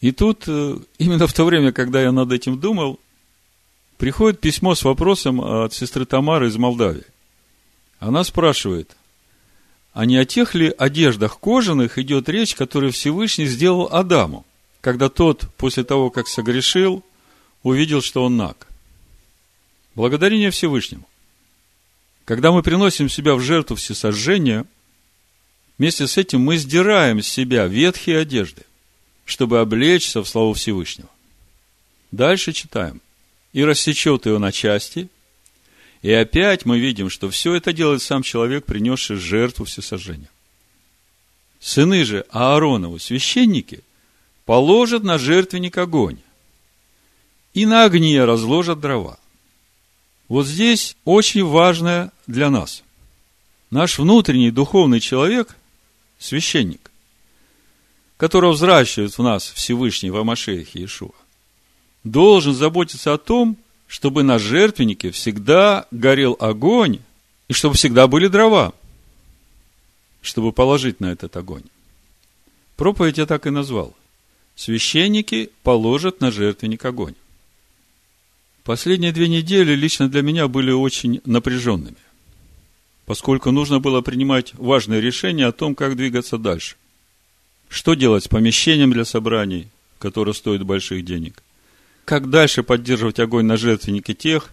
И 0.00 0.10
тут, 0.10 0.48
э, 0.48 0.78
именно 0.98 1.28
в 1.28 1.32
то 1.32 1.44
время, 1.44 1.70
когда 1.70 2.02
я 2.02 2.10
над 2.10 2.32
этим 2.32 2.58
думал, 2.58 2.98
приходит 3.98 4.40
письмо 4.40 4.74
с 4.74 4.82
вопросом 4.82 5.40
от 5.40 5.74
сестры 5.74 6.04
Тамары 6.06 6.48
из 6.48 6.56
Молдавии. 6.56 7.06
Она 8.00 8.24
спрашивает, 8.24 8.96
а 9.96 10.04
не 10.04 10.18
о 10.18 10.26
тех 10.26 10.54
ли 10.54 10.74
одеждах 10.76 11.40
кожаных 11.40 11.96
идет 11.96 12.28
речь, 12.28 12.54
которые 12.54 12.92
Всевышний 12.92 13.46
сделал 13.46 13.88
Адаму, 13.90 14.44
когда 14.82 15.08
тот, 15.08 15.48
после 15.56 15.84
того, 15.84 16.10
как 16.10 16.28
согрешил, 16.28 17.02
увидел, 17.62 18.02
что 18.02 18.22
он 18.22 18.36
наг. 18.36 18.66
Благодарение 19.94 20.50
Всевышнему. 20.50 21.08
Когда 22.26 22.52
мы 22.52 22.62
приносим 22.62 23.08
себя 23.08 23.36
в 23.36 23.40
жертву 23.40 23.76
всесожжения, 23.76 24.66
вместе 25.78 26.06
с 26.06 26.18
этим 26.18 26.42
мы 26.42 26.58
сдираем 26.58 27.22
с 27.22 27.26
себя 27.26 27.66
ветхие 27.66 28.18
одежды, 28.18 28.64
чтобы 29.24 29.60
облечься 29.60 30.22
в 30.22 30.28
славу 30.28 30.52
Всевышнего. 30.52 31.08
Дальше 32.10 32.52
читаем. 32.52 33.00
«И 33.54 33.64
рассечет 33.64 34.26
его 34.26 34.38
на 34.38 34.52
части, 34.52 35.08
и 36.06 36.12
опять 36.12 36.64
мы 36.64 36.78
видим, 36.78 37.10
что 37.10 37.28
все 37.30 37.56
это 37.56 37.72
делает 37.72 38.00
сам 38.00 38.22
человек, 38.22 38.64
принесший 38.64 39.16
жертву 39.16 39.64
всесожжения. 39.64 40.30
Сыны 41.58 42.04
же 42.04 42.24
Ааронову, 42.30 43.00
священники, 43.00 43.82
положат 44.44 45.02
на 45.02 45.18
жертвенник 45.18 45.76
огонь 45.76 46.18
и 47.54 47.66
на 47.66 47.82
огне 47.82 48.24
разложат 48.24 48.78
дрова. 48.78 49.18
Вот 50.28 50.46
здесь 50.46 50.96
очень 51.04 51.44
важное 51.44 52.12
для 52.28 52.50
нас. 52.50 52.84
Наш 53.72 53.98
внутренний 53.98 54.52
духовный 54.52 55.00
человек, 55.00 55.56
священник, 56.20 56.92
которого 58.16 58.52
взращивает 58.52 59.18
в 59.18 59.22
нас 59.24 59.50
Всевышний 59.50 60.10
в 60.10 60.16
Амашехе 60.18 60.78
Иешуа, 60.78 61.16
должен 62.04 62.54
заботиться 62.54 63.12
о 63.12 63.18
том, 63.18 63.56
чтобы 63.86 64.22
на 64.22 64.38
жертвеннике 64.38 65.10
всегда 65.10 65.86
горел 65.90 66.36
огонь, 66.40 67.00
и 67.48 67.52
чтобы 67.52 67.76
всегда 67.76 68.08
были 68.08 68.26
дрова, 68.26 68.74
чтобы 70.22 70.52
положить 70.52 71.00
на 71.00 71.12
этот 71.12 71.36
огонь. 71.36 71.62
Проповедь 72.76 73.18
я 73.18 73.26
так 73.26 73.46
и 73.46 73.50
назвал. 73.50 73.94
Священники 74.56 75.50
положат 75.62 76.20
на 76.20 76.30
жертвенник 76.30 76.84
огонь. 76.84 77.14
Последние 78.64 79.12
две 79.12 79.28
недели 79.28 79.74
лично 79.74 80.08
для 80.08 80.22
меня 80.22 80.48
были 80.48 80.72
очень 80.72 81.20
напряженными, 81.24 81.96
поскольку 83.04 83.52
нужно 83.52 83.78
было 83.78 84.00
принимать 84.00 84.54
важные 84.54 85.00
решения 85.00 85.46
о 85.46 85.52
том, 85.52 85.76
как 85.76 85.94
двигаться 85.94 86.36
дальше. 86.36 86.74
Что 87.68 87.94
делать 87.94 88.24
с 88.24 88.28
помещением 88.28 88.92
для 88.92 89.04
собраний, 89.04 89.68
которое 89.98 90.32
стоит 90.32 90.64
больших 90.64 91.04
денег? 91.04 91.42
Как 92.06 92.30
дальше 92.30 92.62
поддерживать 92.62 93.18
огонь 93.18 93.46
на 93.46 93.56
жертвеннике 93.56 94.14
тех, 94.14 94.50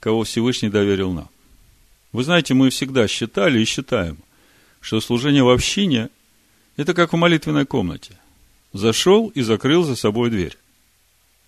кого 0.00 0.22
Всевышний 0.22 0.68
доверил 0.68 1.12
нам. 1.12 1.30
Вы 2.12 2.24
знаете, 2.24 2.52
мы 2.52 2.68
всегда 2.68 3.08
считали 3.08 3.58
и 3.58 3.64
считаем, 3.64 4.18
что 4.80 5.00
служение 5.00 5.42
в 5.42 5.48
общине– 5.48 6.10
это 6.76 6.92
как 6.92 7.14
в 7.14 7.16
молитвенной 7.16 7.64
комнате. 7.64 8.18
Зашел 8.74 9.28
и 9.28 9.40
закрыл 9.40 9.82
за 9.82 9.96
собой 9.96 10.28
дверь. 10.28 10.58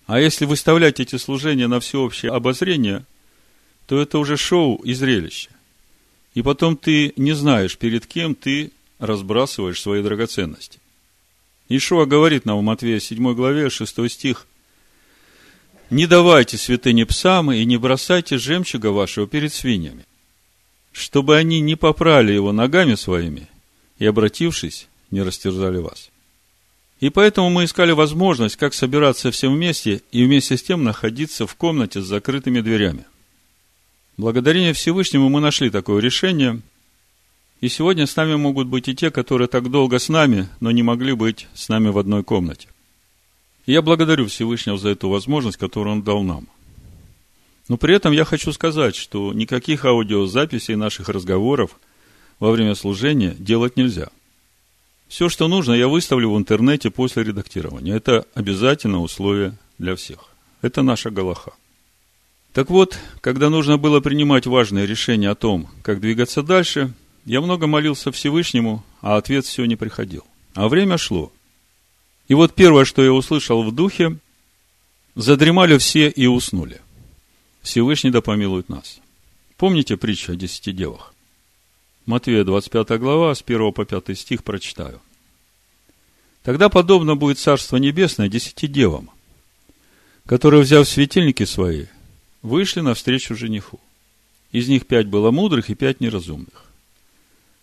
А 0.07 0.19
если 0.19 0.45
выставлять 0.45 0.99
эти 0.99 1.17
служения 1.17 1.67
на 1.67 1.79
всеобщее 1.79 2.31
обозрение, 2.31 3.05
то 3.85 4.01
это 4.01 4.17
уже 4.17 4.37
шоу 4.37 4.77
и 4.77 4.93
зрелище. 4.93 5.49
И 6.33 6.41
потом 6.41 6.77
ты 6.77 7.13
не 7.15 7.33
знаешь, 7.33 7.77
перед 7.77 8.07
кем 8.07 8.33
ты 8.33 8.71
разбрасываешь 8.97 9.81
свои 9.81 10.01
драгоценности. 10.01 10.79
Ишуа 11.69 12.05
говорит 12.05 12.45
нам 12.45 12.57
в 12.57 12.63
Матвея 12.63 12.99
7 12.99 13.35
главе 13.35 13.69
6 13.69 14.09
стих– 14.09 14.47
не 15.89 16.05
давайте 16.07 16.57
святыне 16.57 17.05
псам 17.05 17.51
и 17.51 17.63
не 17.65 17.77
бросайте 17.77 18.37
жемчуга 18.37 18.87
вашего 18.87 19.27
перед 19.27 19.53
свиньями, 19.53 20.05
чтобы 20.91 21.37
они 21.37 21.61
не 21.61 21.75
попрали 21.75 22.33
его 22.33 22.51
ногами 22.51 22.95
своими 22.95 23.47
и, 23.97 24.05
обратившись, 24.05 24.87
не 25.11 25.21
растерзали 25.21 25.77
вас. 25.77 26.09
И 26.99 27.09
поэтому 27.09 27.49
мы 27.49 27.65
искали 27.65 27.91
возможность, 27.91 28.55
как 28.55 28.73
собираться 28.73 29.31
всем 29.31 29.53
вместе 29.53 30.01
и 30.11 30.25
вместе 30.25 30.57
с 30.57 30.63
тем 30.63 30.83
находиться 30.83 31.45
в 31.45 31.55
комнате 31.55 32.01
с 32.01 32.05
закрытыми 32.05 32.61
дверями. 32.61 33.05
Благодарение 34.17 34.73
Всевышнему 34.73 35.29
мы 35.29 35.39
нашли 35.39 35.69
такое 35.69 36.01
решение. 36.01 36.61
И 37.61 37.69
сегодня 37.69 38.07
с 38.07 38.15
нами 38.15 38.35
могут 38.35 38.67
быть 38.67 38.87
и 38.87 38.95
те, 38.95 39.11
которые 39.11 39.47
так 39.47 39.69
долго 39.69 39.99
с 39.99 40.09
нами, 40.09 40.49
но 40.59 40.71
не 40.71 40.81
могли 40.81 41.13
быть 41.13 41.47
с 41.53 41.69
нами 41.69 41.89
в 41.89 41.99
одной 41.99 42.23
комнате. 42.23 42.67
Я 43.67 43.81
благодарю 43.81 44.27
Всевышнего 44.27 44.77
за 44.77 44.89
эту 44.89 45.09
возможность, 45.09 45.57
которую 45.57 45.97
Он 45.97 46.01
дал 46.01 46.23
нам. 46.23 46.47
Но 47.67 47.75
при 47.75 47.93
этом 47.93 48.13
я 48.13 48.23
хочу 48.23 48.53
сказать, 48.53 48.95
что 48.95 49.33
никаких 49.33 49.83
аудиозаписей 49.83 50.75
наших 50.75 51.09
разговоров 51.09 51.71
во 52.39 52.51
время 52.51 52.75
служения 52.75 53.35
делать 53.37 53.75
нельзя. 53.75 54.07
Все, 55.09 55.27
что 55.27 55.49
нужно, 55.49 55.73
я 55.73 55.89
выставлю 55.89 56.31
в 56.31 56.37
интернете 56.37 56.89
после 56.89 57.23
редактирования. 57.23 57.93
Это 57.93 58.25
обязательное 58.33 58.99
условие 58.99 59.57
для 59.77 59.97
всех. 59.97 60.29
Это 60.61 60.81
наша 60.81 61.09
Галаха. 61.09 61.51
Так 62.53 62.69
вот, 62.69 62.97
когда 63.19 63.49
нужно 63.49 63.77
было 63.77 63.99
принимать 63.99 64.47
важные 64.47 64.87
решения 64.87 65.29
о 65.29 65.35
том, 65.35 65.69
как 65.83 65.99
двигаться 65.99 66.41
дальше, 66.41 66.93
я 67.25 67.41
много 67.41 67.67
молился 67.67 68.13
Всевышнему, 68.13 68.83
а 69.01 69.17
ответ 69.17 69.45
все 69.45 69.65
не 69.65 69.75
приходил. 69.75 70.25
А 70.53 70.69
время 70.69 70.97
шло. 70.97 71.33
И 72.27 72.33
вот 72.33 72.53
первое, 72.53 72.85
что 72.85 73.03
я 73.03 73.13
услышал 73.13 73.63
в 73.63 73.73
духе, 73.73 74.17
задремали 75.15 75.77
все 75.77 76.09
и 76.09 76.27
уснули. 76.27 76.81
Всевышний 77.61 78.11
да 78.11 78.21
помилует 78.21 78.69
нас. 78.69 78.99
Помните 79.55 79.97
притчу 79.97 80.33
о 80.33 80.35
десяти 80.35 80.71
девах? 80.71 81.13
Матвея 82.05 82.43
25 82.43 82.99
глава, 82.99 83.33
с 83.33 83.43
1 83.45 83.73
по 83.73 83.85
5 83.85 84.17
стих 84.17 84.43
прочитаю. 84.43 85.01
Тогда 86.43 86.69
подобно 86.69 87.15
будет 87.15 87.39
Царство 87.39 87.77
Небесное 87.77 88.29
десяти 88.29 88.67
девам, 88.67 89.09
которые, 90.25 90.61
взяв 90.61 90.87
светильники 90.87 91.43
свои, 91.43 91.87
вышли 92.41 92.79
навстречу 92.79 93.35
жениху. 93.35 93.79
Из 94.53 94.69
них 94.69 94.85
пять 94.85 95.07
было 95.07 95.31
мудрых 95.31 95.69
и 95.69 95.75
пять 95.75 95.99
неразумных. 95.99 96.65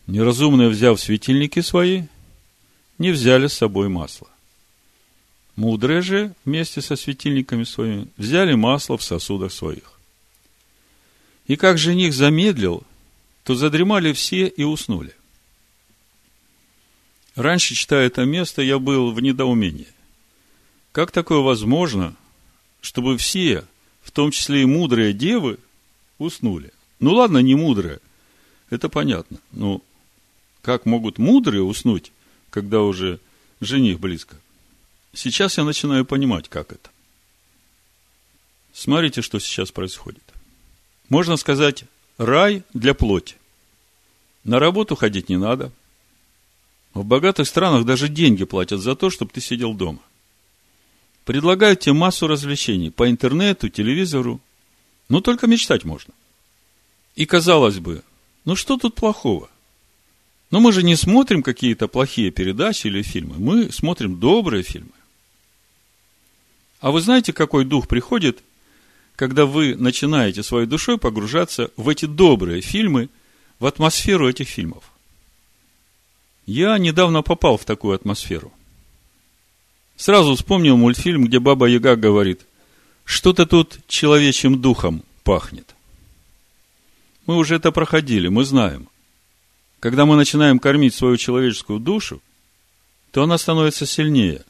Неразумные, 0.07 0.69
взяв 0.69 1.01
светильники 1.01 1.61
свои, 1.61 2.03
не 2.99 3.11
взяли 3.11 3.47
с 3.47 3.55
собой 3.55 3.89
масло. 3.89 4.29
Мудрые 5.57 6.03
же 6.03 6.35
вместе 6.45 6.81
со 6.81 6.97
светильниками 6.97 7.65
своими 7.65 8.09
взяли 8.17 8.55
масло 8.55 8.99
в 8.99 9.05
сосудах 9.05 9.53
своих. 9.53 9.93
И 11.47 11.57
как 11.57 11.79
жених 11.79 12.13
замедлил, 12.13 12.83
то 13.45 13.55
задремали 13.55 14.13
все 14.13 14.47
и 14.49 14.65
уснули. 14.65 15.15
Раньше, 17.37 17.75
читая 17.75 18.07
это 18.07 18.25
место, 18.25 18.63
я 18.63 18.79
был 18.79 19.13
в 19.13 19.21
недоумении. 19.21 19.89
Как 20.93 21.11
такое 21.11 21.41
возможно, 21.41 22.15
чтобы 22.81 23.19
все, 23.19 23.65
в 24.03 24.11
том 24.11 24.31
числе 24.31 24.63
и 24.63 24.67
мудрые 24.67 25.13
девы, 25.13 25.59
уснули? 26.19 26.73
Ну 27.01 27.15
ладно, 27.15 27.39
не 27.39 27.55
мудрые, 27.55 27.99
это 28.71 28.89
понятно. 28.89 29.39
Но 29.53 29.83
как 30.63 30.87
могут 30.87 31.19
мудрые 31.19 31.63
уснуть, 31.63 32.13
когда 32.51 32.81
уже 32.83 33.21
жених 33.61 34.01
близко? 34.01 34.37
Сейчас 35.15 35.59
я 35.59 35.65
начинаю 35.65 36.05
понимать, 36.05 36.49
как 36.49 36.73
это. 36.73 36.91
Смотрите, 38.73 39.23
что 39.23 39.39
сейчас 39.39 39.71
происходит 39.71 40.23
можно 41.09 41.37
сказать, 41.37 41.85
рай 42.19 42.63
для 42.73 42.95
плоти. 42.95 43.37
На 44.43 44.59
работу 44.59 44.97
ходить 44.97 45.29
не 45.29 45.37
надо. 45.37 45.71
В 46.93 47.05
богатых 47.05 47.47
странах 47.47 47.85
даже 47.85 48.09
деньги 48.09 48.45
платят 48.45 48.81
за 48.81 48.95
то, 48.95 49.11
чтобы 49.11 49.31
ты 49.33 49.41
сидел 49.41 49.75
дома. 49.75 50.01
Предлагают 51.25 51.81
тебе 51.81 51.95
массу 51.95 52.27
развлечений 52.27 52.91
по 52.91 53.09
интернету, 53.09 53.69
телевизору. 53.69 54.41
Но 55.09 55.21
только 55.21 55.47
мечтать 55.47 55.85
можно. 55.85 56.13
И 57.17 57.27
казалось 57.27 57.79
бы, 57.79 58.03
ну 58.45 58.57
что 58.57 58.77
тут 58.77 58.95
плохого? 58.95 59.49
Но 60.51 60.61
мы 60.61 60.73
же 60.73 60.83
не 60.83 60.97
смотрим 60.97 61.43
какие-то 61.43 61.89
плохие 61.89 62.31
передачи 62.31 62.87
или 62.87 63.03
фильмы. 63.03 63.37
Мы 63.39 63.73
смотрим 63.73 64.21
добрые 64.21 64.63
фильмы. 64.63 64.91
А 66.85 66.91
вы 66.91 67.01
знаете, 67.01 67.33
какой 67.33 67.65
дух 67.65 67.89
приходит– 67.89 68.43
когда 69.17 69.47
вы 69.47 69.77
начинаете 69.77 70.43
своей 70.43 70.67
душой 70.67 70.99
погружаться 70.99 71.71
в 71.77 71.89
эти 71.89 72.07
добрые 72.07 72.61
фильмы, 72.61 73.09
в 73.61 73.67
атмосферу 73.67 74.29
этих 74.29 74.49
фильмов. 74.49 74.85
Я 76.47 76.77
недавно 76.79 77.23
попал 77.23 77.57
в 77.57 77.65
такую 77.65 77.95
атмосферу. 77.95 78.53
Сразу 79.97 80.35
вспомнил 80.35 80.77
мультфильм, 80.77 81.25
где 81.25 81.39
Баба 81.39 81.67
Яга 81.67 81.95
говорит, 81.95 82.41
что-то 83.05 83.47
тут 83.47 83.79
человечьим 83.87 84.61
духом 84.61 85.05
пахнет. 85.23 85.75
Мы 87.27 87.37
уже 87.37 87.55
это 87.55 87.71
проходили, 87.71 88.29
мы 88.29 88.45
знаем. 88.45 88.89
Когда 89.79 90.05
мы 90.05 90.17
начинаем 90.17 90.59
кормить 90.59 90.95
свою 90.95 91.17
человеческую 91.17 91.79
душу, 91.79 92.21
то 93.13 93.23
она 93.23 93.39
становится 93.39 93.87
сильнее, 93.87 94.45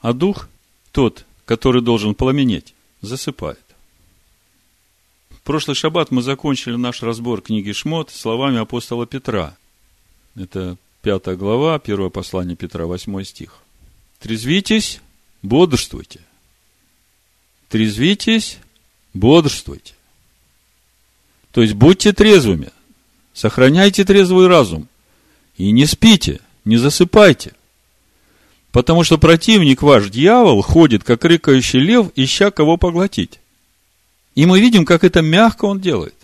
а 0.00 0.14
дух, 0.14 0.48
тот, 0.92 1.26
который 1.50 1.82
должен 1.82 2.14
пламенеть, 2.14 2.74
засыпает 3.00 3.58
прошлый 5.42 5.74
шаббат 5.74 6.12
мы 6.12 6.22
закончили 6.22 6.76
наш 6.76 7.02
разбор 7.02 7.42
книги 7.42 7.72
Шмот 7.72 8.10
словами 8.10 8.58
апостола 8.58 9.04
Петра. 9.04 9.56
Это 10.36 10.76
пятая 11.02 11.34
глава, 11.34 11.76
первое 11.80 12.08
послание 12.08 12.54
Петра, 12.54 12.86
восьмой 12.86 13.24
стих. 13.24 13.58
Трезвитесь, 14.20 15.00
бодрствуйте. 15.42 16.20
Трезвитесь, 17.68 18.58
бодрствуйте. 19.12 19.94
То 21.50 21.62
есть 21.62 21.74
будьте 21.74 22.12
трезвыми, 22.12 22.70
сохраняйте 23.34 24.04
трезвый 24.04 24.46
разум 24.46 24.86
и 25.56 25.72
не 25.72 25.86
спите, 25.86 26.38
не 26.64 26.76
засыпайте. 26.76 27.54
Потому 28.72 29.02
что 29.02 29.18
противник 29.18 29.82
ваш, 29.82 30.10
дьявол, 30.10 30.62
ходит, 30.62 31.02
как 31.02 31.24
рыкающий 31.24 31.80
лев, 31.80 32.08
ища 32.14 32.50
кого 32.50 32.76
поглотить. 32.76 33.40
И 34.36 34.46
мы 34.46 34.60
видим, 34.60 34.84
как 34.84 35.02
это 35.02 35.22
мягко 35.22 35.64
он 35.64 35.80
делает. 35.80 36.14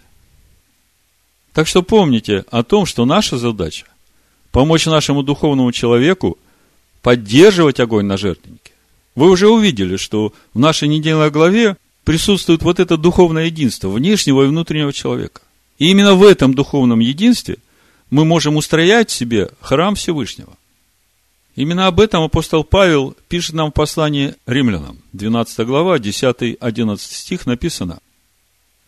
Так 1.53 1.67
что 1.67 1.83
помните 1.83 2.45
о 2.51 2.63
том, 2.63 2.87
что 2.87 3.05
наша 3.05 3.39
задача– 3.39 3.87
помочь 4.53 4.87
нашему 4.87 5.23
духовному 5.23 5.73
человеку 5.73 6.39
поддерживать 7.03 7.81
огонь 7.81 8.07
на 8.07 8.17
жертвеннике. 8.17 8.73
Вы 9.15 9.31
уже 9.31 9.49
увидели, 9.49 9.97
что 9.97 10.33
в 10.55 10.59
нашей 10.59 10.89
недельной 10.89 11.31
главе 11.31 11.77
присутствует 12.05 12.63
вот 12.63 12.79
это 12.79 12.97
духовное 12.97 13.47
единство 13.47 13.89
внешнего 13.89 14.45
и 14.45 14.49
внутреннего 14.49 14.93
человека. 14.93 15.41
И 15.79 15.91
именно 15.91 16.15
в 16.15 16.23
этом 16.23 16.55
духовном 16.55 17.01
единстве 17.01 17.57
мы 18.11 18.25
можем 18.25 18.57
устроять 18.57 19.11
себе 19.11 19.51
храм 19.61 19.97
Всевышнего– 19.97 20.53
Именно 21.57 21.87
об 21.87 22.01
этом 22.01 22.23
апостол 22.23 22.65
Павел 22.65 23.17
пишет 23.29 23.55
нам 23.55 23.71
в 23.71 23.75
послании 23.75 24.35
римлянам. 24.45 24.99
12 25.15 25.67
глава, 25.67 25.97
10-11 25.99 26.99
стих 26.99 27.47
написано. 27.47 27.99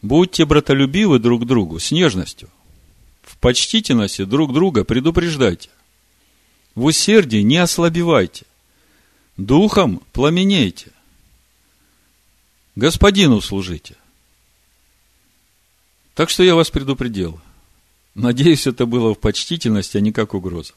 «Будьте 0.02 0.44
братолюбивы 0.44 1.18
друг 1.18 1.46
другу 1.46 1.78
с 1.78 1.90
нежностью. 1.90 2.50
В 3.22 3.38
почтительности 3.38 4.24
друг 4.24 4.52
друга 4.52 4.84
предупреждайте. 4.84 5.70
В 6.74 6.84
усердии 6.84 7.38
не 7.38 7.56
ослабевайте. 7.56 8.44
Духом 9.38 10.02
пламенейте. 10.12 10.92
Господину 12.76 13.40
служите». 13.40 13.96
Так 16.14 16.28
что 16.28 16.42
я 16.42 16.54
вас 16.54 16.70
предупредил. 16.70 17.40
Надеюсь, 18.14 18.66
это 18.66 18.84
было 18.84 19.14
в 19.14 19.18
почтительности, 19.18 19.96
а 19.96 20.00
не 20.00 20.12
как 20.12 20.34
угроза. 20.34 20.74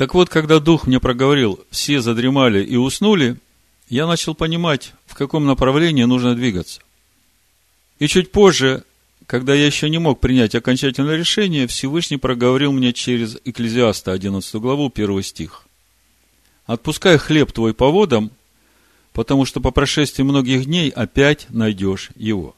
Так 0.00 0.14
вот, 0.14 0.30
когда 0.30 0.60
Дух 0.60 0.86
мне 0.86 0.98
проговорил, 0.98 1.60
все 1.70 2.00
задремали 2.00 2.64
и 2.64 2.74
уснули, 2.76 3.36
я 3.90 4.06
начал 4.06 4.34
понимать, 4.34 4.94
в 5.04 5.14
каком 5.14 5.44
направлении 5.44 6.04
нужно 6.04 6.34
двигаться. 6.34 6.80
И 7.98 8.08
чуть 8.08 8.32
позже, 8.32 8.84
когда 9.26 9.52
я 9.52 9.66
еще 9.66 9.90
не 9.90 9.98
мог 9.98 10.18
принять 10.18 10.54
окончательное 10.54 11.18
решение, 11.18 11.66
Всевышний 11.66 12.16
проговорил 12.16 12.72
мне 12.72 12.94
через 12.94 13.36
Экклезиаста 13.44 14.12
11 14.12 14.54
главу, 14.54 14.90
1 14.90 15.22
стих. 15.22 15.66
«Отпускай 16.64 17.18
хлеб 17.18 17.52
твой 17.52 17.74
по 17.74 17.90
водам, 17.90 18.30
потому 19.12 19.44
что 19.44 19.60
по 19.60 19.70
прошествии 19.70 20.22
многих 20.22 20.64
дней 20.64 20.88
опять 20.88 21.44
найдешь 21.50 22.08
его». 22.16 22.56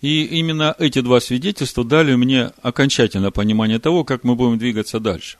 И 0.00 0.24
именно 0.24 0.74
эти 0.78 1.02
два 1.02 1.20
свидетельства 1.20 1.84
дали 1.84 2.14
мне 2.14 2.52
окончательное 2.62 3.30
понимание 3.30 3.78
того, 3.78 4.04
как 4.04 4.24
мы 4.24 4.36
будем 4.36 4.56
двигаться 4.56 5.00
дальше 5.00 5.36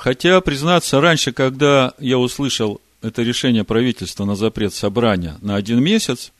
Хотя, 0.00 0.40
признаться, 0.40 0.98
раньше, 0.98 1.30
когда 1.30 1.92
я 1.98 2.16
услышал 2.16 2.80
это 3.02 3.20
решение 3.20 3.64
правительства 3.64 4.24
на 4.24 4.34
запрет 4.34 4.72
собрания 4.72 5.36
на 5.42 5.56
один 5.56 5.82
месяц, 5.82 6.32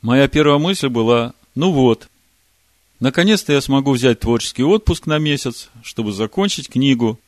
моя 0.00 0.28
первая 0.28 0.58
мысль 0.58 0.86
была, 0.86 1.34
ну 1.56 1.72
вот, 1.72 2.08
наконец-то 3.00 3.52
я 3.52 3.60
смогу 3.60 3.90
взять 3.90 4.20
творческий 4.20 4.62
отпуск 4.62 5.06
на 5.06 5.18
месяц, 5.18 5.70
чтобы 5.82 6.12
закончить 6.12 6.68
книгу, 6.68 7.18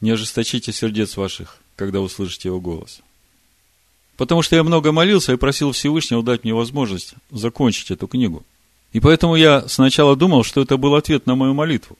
не 0.00 0.12
ожесточите 0.12 0.72
сердец 0.72 1.18
ваших, 1.18 1.58
когда 1.76 2.00
услышите 2.00 2.48
его 2.48 2.58
голос. 2.58 3.02
Потому 4.16 4.40
что 4.40 4.56
я 4.56 4.64
много 4.64 4.92
молился 4.92 5.34
и 5.34 5.36
просил 5.36 5.72
Всевышнего 5.72 6.22
дать 6.22 6.42
мне 6.42 6.54
возможность 6.54 7.12
закончить 7.30 7.90
эту 7.90 8.08
книгу. 8.08 8.42
И 8.94 9.00
поэтому 9.00 9.36
я 9.36 9.68
сначала 9.68 10.16
думал, 10.16 10.42
что 10.42 10.62
это 10.62 10.78
был 10.78 10.94
ответ 10.94 11.26
на 11.26 11.34
мою 11.34 11.52
молитву. 11.52 11.98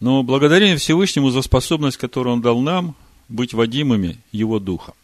Но 0.00 0.22
благодарение 0.22 0.76
Всевышнему 0.76 1.30
за 1.30 1.42
способность, 1.42 1.96
которую 1.96 2.34
Он 2.34 2.42
дал 2.42 2.60
нам, 2.60 2.94
быть 3.28 3.54
водимыми 3.54 4.18
Его 4.32 4.58
Духом. 4.58 4.94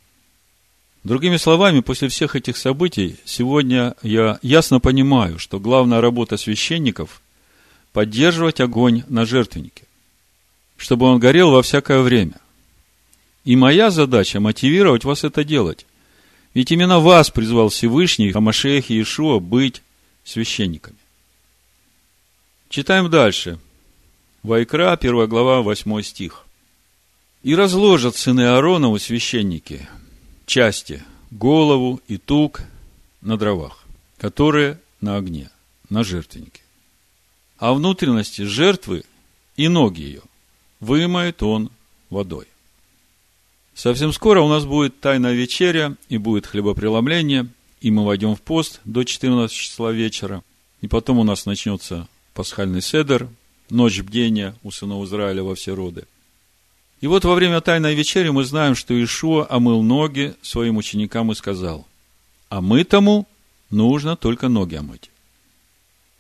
Другими 1.05 1.37
словами, 1.37 1.81
после 1.81 2.09
всех 2.09 2.37
этих 2.37 2.57
событий, 2.57 3.17
сегодня 3.25 3.97
я 4.03 4.39
ясно 4.43 4.79
понимаю, 4.79 5.39
что 5.39 5.59
главная 5.59 6.01
работа 6.01 6.37
священников– 6.37 7.21
поддерживать 7.93 8.61
огонь 8.61 9.03
на 9.09 9.27
жертвеннике, 9.27 9.85
чтобы 10.77 11.07
он 11.07 11.19
горел 11.19 11.51
во 11.51 11.63
всякое 11.63 12.01
время. 12.01 12.41
И 13.45 13.57
моя 13.57 13.91
задача– 13.91 14.41
мотивировать 14.41 15.05
вас 15.05 15.25
это 15.25 15.43
делать. 15.45 15.87
Ведь 16.55 16.71
именно 16.71 17.01
вас 17.01 17.31
призвал 17.31 17.71
Всевышний, 17.71 18.31
Хамашех 18.31 18.91
и 18.91 18.95
Иешуа, 18.95 19.41
быть 19.41 19.83
священниками. 20.25 20.97
Читаем 22.69 23.11
дальше. 23.11 23.59
Вайкра, 24.43 24.93
1 24.93 25.29
глава, 25.29 25.63
8 25.63 26.03
стих. 26.03 26.45
«И 27.45 27.55
разложат 27.55 28.17
сыны 28.17 28.43
Ааронову 28.49 28.99
священники 28.99 29.89
части, 30.47 31.05
голову 31.31 32.01
и 32.09 32.19
тук 32.19 32.63
на 33.21 33.37
дровах, 33.37 33.85
которые 34.19 34.81
на 35.01 35.17
огне, 35.17 35.49
на 35.91 36.03
жертвеннике. 36.03 36.61
А 37.59 37.73
внутренности 37.73 38.43
жертвы 38.43 39.05
и 39.57 39.69
ноги 39.69 40.03
ее 40.03 40.23
вымоет 40.81 41.45
он 41.45 41.71
водой. 42.11 42.49
Совсем 43.75 44.13
скоро 44.13 44.41
у 44.41 44.49
нас 44.49 44.65
будет 44.65 44.99
тайная 44.99 45.35
вечеря, 45.35 45.97
и 46.09 46.19
будет 46.19 46.47
хлебопреломление, 46.47 47.49
и 47.81 47.93
мы 47.93 48.05
войдем 48.05 48.35
в 48.35 48.43
пост 48.43 48.81
до 48.85 49.05
14 49.05 49.57
числа 49.57 49.93
вечера, 49.93 50.43
и 50.81 50.89
потом 50.89 51.19
у 51.21 51.25
нас 51.25 51.47
начнется 51.47 52.09
пасхальный 52.35 52.83
седер, 52.83 53.29
ночь 53.73 54.01
бдения 54.01 54.55
у 54.63 54.71
сынов 54.71 55.05
Израиля 55.07 55.43
во 55.43 55.55
все 55.55 55.75
роды. 55.75 56.05
И 57.01 57.07
вот 57.09 57.25
во 57.25 57.35
время 57.35 57.61
Тайной 57.61 57.95
вечери 57.95 58.29
мы 58.29 58.45
знаем, 58.45 58.77
что 58.77 58.95
Ишуа 58.95 59.47
омыл 59.51 59.83
ноги 59.83 60.35
своим 60.43 60.77
ученикам 60.77 61.33
и 61.33 61.35
сказал, 61.35 61.87
а 62.49 62.61
мы 62.61 62.85
тому 62.85 63.27
нужно 63.71 64.15
только 64.15 64.49
ноги 64.49 64.77
омыть. 64.77 65.11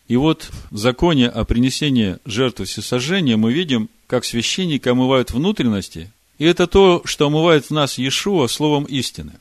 И 0.08 0.16
вот 0.16 0.50
в 0.70 0.76
законе 0.76 1.28
о 1.28 1.44
принесении 1.44 2.18
жертвы 2.24 2.64
всесожжения 2.64 3.36
мы 3.36 3.52
видим, 3.52 3.88
как 4.08 4.24
священники 4.24 4.88
омывают 4.88 5.30
внутренности, 5.30 6.10
и 6.38 6.44
это 6.44 6.66
то, 6.66 7.02
что 7.04 7.26
омывает 7.26 7.66
в 7.66 7.70
нас 7.70 7.98
Иешуа 7.98 8.48
словом 8.48 8.84
истины. 8.84 9.34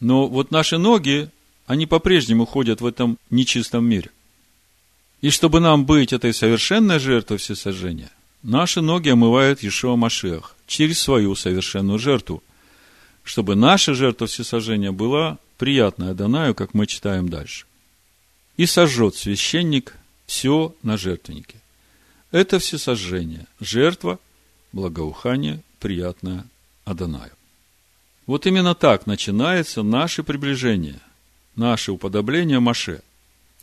Но 0.00 0.26
вот 0.26 0.50
наши 0.50 0.78
ноги, 0.78 1.28
они 1.66 1.86
по-прежнему 1.86 2.46
ходят 2.46 2.80
в 2.80 2.86
этом 2.86 3.18
нечистом 3.30 3.84
мире. 3.84 4.10
И 5.26 5.30
чтобы 5.30 5.58
нам 5.58 5.86
быть 5.86 6.12
этой 6.12 6.32
совершенной 6.32 7.00
жертвой 7.00 7.38
всесожжения, 7.38 8.12
наши 8.44 8.80
ноги 8.80 9.08
омывает 9.08 9.64
Ишуа 9.64 9.96
Машех 9.96 10.54
через 10.68 11.00
свою 11.00 11.34
совершенную 11.34 11.98
жертву, 11.98 12.44
чтобы 13.24 13.56
наша 13.56 13.92
жертва 13.92 14.28
всесожжения 14.28 14.92
была 14.92 15.38
приятная 15.58 16.14
Данаю, 16.14 16.54
как 16.54 16.74
мы 16.74 16.86
читаем 16.86 17.28
дальше. 17.28 17.66
И 18.56 18.66
сожжет 18.66 19.16
священник 19.16 19.96
все 20.26 20.76
на 20.84 20.96
жертвеннике. 20.96 21.56
Это 22.30 22.60
всесожжение, 22.60 23.48
жертва, 23.58 24.20
благоухание, 24.70 25.60
приятное 25.80 26.44
Адонаю. 26.84 27.32
Вот 28.26 28.46
именно 28.46 28.76
так 28.76 29.06
начинается 29.08 29.82
наше 29.82 30.22
приближение, 30.22 31.00
наше 31.56 31.90
уподобление 31.90 32.60
Маше. 32.60 33.02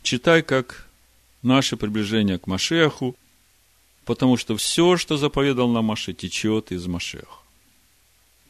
Читай 0.02 0.42
как 0.42 0.84
наше 1.44 1.76
приближение 1.76 2.38
к 2.38 2.46
Машеху, 2.46 3.16
потому 4.04 4.36
что 4.36 4.56
все, 4.56 4.96
что 4.96 5.16
заповедал 5.16 5.68
нам 5.68 5.86
Маше, 5.86 6.12
течет 6.12 6.72
из 6.72 6.86
Машеха. 6.86 7.38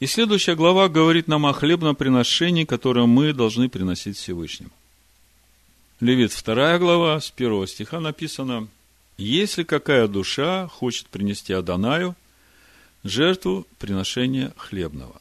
И 0.00 0.06
следующая 0.06 0.54
глава 0.54 0.88
говорит 0.88 1.28
нам 1.28 1.46
о 1.46 1.52
хлебном 1.52 1.94
приношении, 1.96 2.64
которое 2.64 3.06
мы 3.06 3.32
должны 3.32 3.68
приносить 3.68 4.16
Всевышнему. 4.16 4.72
Левит, 6.00 6.32
вторая 6.32 6.78
глава, 6.78 7.20
с 7.20 7.30
первого 7.30 7.66
стиха 7.66 8.00
написано, 8.00 8.68
«Если 9.16 9.62
какая 9.62 10.08
душа 10.08 10.66
хочет 10.68 11.06
принести 11.06 11.52
Адонаю 11.52 12.16
жертву 13.04 13.66
приношения 13.78 14.52
хлебного, 14.56 15.20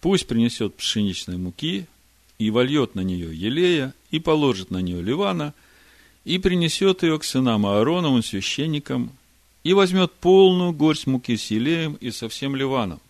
пусть 0.00 0.26
принесет 0.26 0.74
пшеничной 0.74 1.38
муки 1.38 1.86
и 2.38 2.50
вольет 2.50 2.94
на 2.94 3.00
нее 3.00 3.34
елея, 3.34 3.94
и 4.10 4.20
положит 4.20 4.70
на 4.70 4.78
нее 4.78 5.02
ливана, 5.02 5.54
и 6.26 6.38
принесет 6.38 7.04
ее 7.04 7.20
к 7.20 7.24
сынам 7.24 7.66
Аароновым, 7.66 8.20
священникам, 8.20 9.12
и 9.62 9.72
возьмет 9.72 10.12
полную 10.12 10.72
горсть 10.72 11.06
муки 11.06 11.36
с 11.36 11.52
елеем 11.52 11.94
и 11.94 12.10
со 12.10 12.28
всем 12.28 12.56
ливаном, 12.56 13.00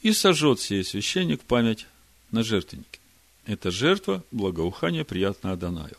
и 0.00 0.12
сожжет 0.12 0.58
сей 0.58 0.82
священник 0.82 1.42
в 1.42 1.44
память 1.44 1.86
на 2.30 2.42
жертвеннике. 2.42 2.98
Это 3.44 3.70
жертва, 3.70 4.24
благоухание, 4.30 5.04
приятно 5.04 5.52
Адонаю. 5.52 5.96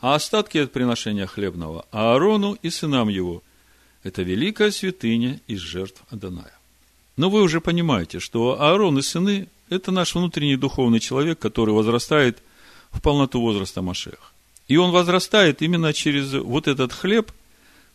А 0.00 0.14
остатки 0.14 0.58
от 0.58 0.70
приношения 0.70 1.26
хлебного 1.26 1.86
Аарону 1.90 2.56
и 2.62 2.70
сынам 2.70 3.08
его– 3.08 3.42
это 4.04 4.22
великая 4.22 4.70
святыня 4.70 5.40
из 5.48 5.58
жертв 5.58 6.04
Адоная. 6.08 6.56
Но 7.16 7.30
вы 7.30 7.42
уже 7.42 7.60
понимаете, 7.60 8.20
что 8.20 8.60
Аарон 8.60 8.96
и 8.98 9.02
сыны– 9.02 9.48
это 9.70 9.90
наш 9.90 10.14
внутренний 10.14 10.56
духовный 10.56 11.00
человек, 11.00 11.40
который 11.40 11.74
возрастает 11.74 12.38
в 12.92 13.02
полноту 13.02 13.40
возраста 13.40 13.82
Машех. 13.82 14.32
И 14.68 14.76
он 14.76 14.92
возрастает 14.92 15.62
именно 15.62 15.92
через 15.92 16.32
вот 16.34 16.68
этот 16.68 16.92
хлеб, 16.92 17.32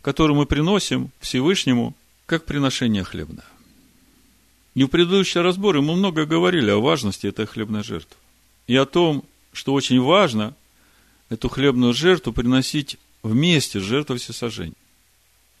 который 0.02 0.34
мы 0.34 0.44
приносим 0.44 1.10
Всевышнему, 1.20 1.94
как 2.26 2.44
приношение 2.44 3.04
хлебное. 3.04 3.46
И 4.74 4.82
в 4.82 4.88
предыдущие 4.88 5.42
разборы 5.42 5.80
мы 5.80 5.94
много 5.94 6.26
говорили 6.26 6.70
о 6.70 6.80
важности 6.80 7.28
этой 7.28 7.46
хлебной 7.46 7.84
жертвы. 7.84 8.16
И 8.66 8.74
о 8.74 8.86
том, 8.86 9.24
что 9.52 9.72
очень 9.72 10.00
важно 10.00 10.54
эту 11.28 11.48
хлебную 11.48 11.94
жертву 11.94 12.32
приносить 12.32 12.98
вместе 13.22 13.78
с 13.78 13.84
жертвой 13.84 14.18
всесожжения. 14.18 14.74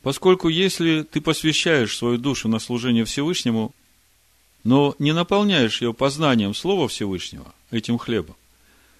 Поскольку 0.02 0.48
если 0.48 1.02
ты 1.02 1.20
посвящаешь 1.20 1.96
свою 1.96 2.18
душу 2.18 2.48
на 2.48 2.58
служение 2.58 3.04
Всевышнему, 3.04 3.72
но 4.64 4.96
не 4.98 5.12
наполняешь 5.12 5.80
ее 5.80 5.94
познанием 5.94 6.54
Слова 6.54 6.88
Всевышнего, 6.88 7.54
этим 7.70 7.98
хлебом, 7.98 8.36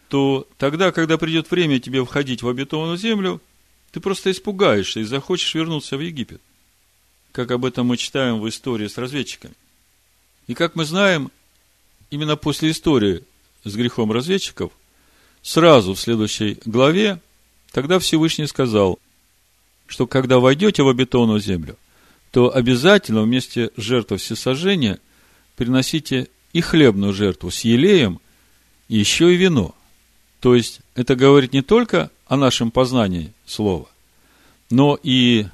то 0.08 0.46
тогда, 0.58 0.92
когда 0.92 1.18
придет 1.18 1.50
время 1.50 1.80
тебе 1.80 2.04
входить 2.04 2.42
в 2.42 2.48
обетованную 2.48 2.98
землю– 2.98 3.40
ты 3.94 4.00
просто 4.00 4.32
испугаешься 4.32 4.98
и 4.98 5.04
захочешь 5.04 5.54
вернуться 5.54 5.96
в 5.96 6.00
Египет. 6.00 6.40
Как 7.30 7.52
об 7.52 7.64
этом 7.64 7.86
мы 7.86 7.96
читаем 7.96 8.40
в 8.40 8.48
истории 8.48 8.88
с 8.88 8.98
разведчиками. 8.98 9.54
И 10.48 10.54
как 10.54 10.74
мы 10.74 10.84
знаем, 10.84 11.30
именно 12.10 12.34
после 12.34 12.72
истории 12.72 13.22
с 13.62 13.72
грехом 13.76 14.10
разведчиков, 14.10 14.72
сразу 15.42 15.94
в 15.94 16.00
следующей 16.00 16.58
главе, 16.64 17.20
тогда 17.70 18.00
Всевышний 18.00 18.48
сказал, 18.48 18.98
что 19.86 20.08
когда 20.08 20.40
войдете 20.40 20.82
в 20.82 20.88
обетованную 20.88 21.38
землю, 21.38 21.78
то 22.32 22.52
обязательно 22.52 23.22
вместе 23.22 23.70
с 23.76 23.80
жертвой 23.80 24.18
всесожжения 24.18 24.98
приносите 25.54 26.26
и 26.52 26.60
хлебную 26.60 27.12
жертву 27.12 27.52
с 27.52 27.60
елеем, 27.60 28.18
и 28.88 28.98
еще 28.98 29.32
и 29.32 29.36
вино. 29.36 29.72
То 30.44 30.54
есть, 30.54 30.80
это 30.94 31.16
говорит 31.16 31.54
не 31.54 31.62
только 31.62 32.10
о 32.26 32.36
нашем 32.36 32.70
познании 32.70 33.32
слова, 33.46 33.86
но 34.68 34.98
и 35.02 35.46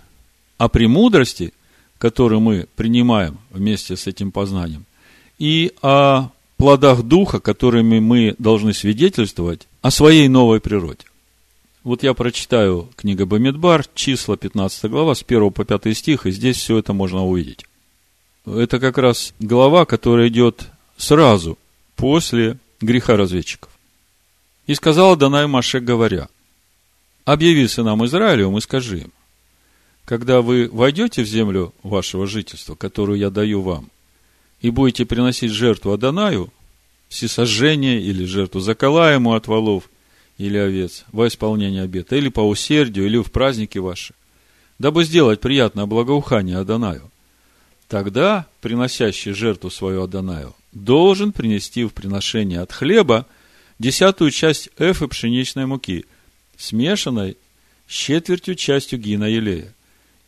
о 0.59 0.69
премудрости, 0.69 1.53
которую 1.99 2.41
мы 2.41 2.67
принимаем 2.75 3.39
вместе 3.51 3.97
с 3.97 4.09
этим 4.09 4.33
познанием, 4.33 4.85
и 5.39 5.73
о 5.81 6.31
плодах 6.57 7.05
Духа, 7.05 7.39
которыми 7.39 8.01
мы 8.01 8.35
должны 8.41 8.75
свидетельствовать 8.75 9.69
о 9.81 9.93
своей 9.93 10.27
новой 10.27 10.59
природе. 10.59 11.05
Вот 11.85 12.03
я 12.03 12.13
прочитаю 12.13 12.89
книга 12.97 13.27
Бамидбар, 13.27 13.87
числа 13.95 14.37
15 14.37 14.91
глава, 14.91 15.15
с 15.15 15.23
1 15.25 15.53
по 15.53 15.65
5 15.65 15.97
стих, 15.97 16.27
и 16.27 16.33
здесь 16.33 16.57
все 16.57 16.79
это 16.79 16.93
можно 16.95 17.25
увидеть. 17.25 17.65
Это 18.45 18.81
как 18.81 18.99
раз 18.99 19.35
глава, 19.39 19.85
которая 19.85 20.27
идет 20.27 20.67
сразу 20.97 21.59
после 21.95 22.59
греха 22.81 23.17
разведчиков. 23.17 23.70
И 24.71 24.75
сказала 24.77 25.17
Данай 25.17 25.49
Маше, 25.49 25.81
говоря– 25.81 26.29
объяви 27.25 27.67
сынам 27.67 28.07
Израилевым 28.07 28.59
и 28.59 28.61
скажи 28.61 28.99
им, 28.99 29.13
когда 30.05 30.43
вы 30.43 30.69
войдете 30.71 31.25
в 31.25 31.27
землю 31.27 31.75
вашего 31.83 32.29
жительства, 32.29 32.77
которую 32.77 33.19
я 33.19 33.31
даю 33.31 33.63
вам, 33.63 33.91
и 34.61 34.71
будете 34.71 35.07
приносить 35.07 35.51
жертву 35.51 35.91
Адонаю, 35.91 36.53
всесожжение 37.09 38.01
или 38.01 38.25
жертву 38.25 38.61
заколаемую 38.61 39.37
от 39.37 39.49
волов 39.49 39.91
или 40.39 40.57
овец 40.57 41.05
во 41.11 41.27
исполнение 41.27 41.83
обета, 41.83 42.15
или 42.15 42.29
по 42.29 42.49
усердию, 42.49 43.07
или 43.07 43.19
в 43.19 43.33
праздники 43.33 43.79
ваши, 43.79 44.15
дабы 44.79 45.03
сделать 45.03 45.41
приятное 45.41 45.87
благоухание 45.87 46.59
Адонаю, 46.59 47.11
тогда 47.89 48.47
приносящий 48.61 49.33
жертву 49.33 49.69
свою 49.69 50.05
Адонаю 50.05 50.55
должен 50.71 51.33
принести 51.33 51.83
в 51.83 51.93
приношение 51.93 52.61
от 52.61 52.71
хлеба 52.71 53.27
десятую 53.81 54.31
часть 54.31 54.69
эфы 54.79 55.09
пшеничной 55.09 55.67
муки, 55.67 56.05
смешанной 56.57 57.37
с 57.89 57.93
четвертью 57.93 58.55
частью 58.55 59.01
гина 59.01 59.25
елея, 59.25 59.75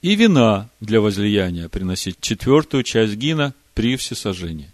и 0.01 0.17
вина 0.17 0.69
для 0.81 1.01
возлияния 1.01 1.69
приносить 1.69 2.17
четвертую 2.21 2.83
часть 2.83 3.15
гина 3.15 3.55
при 3.75 3.97
всесожжении 3.97 4.71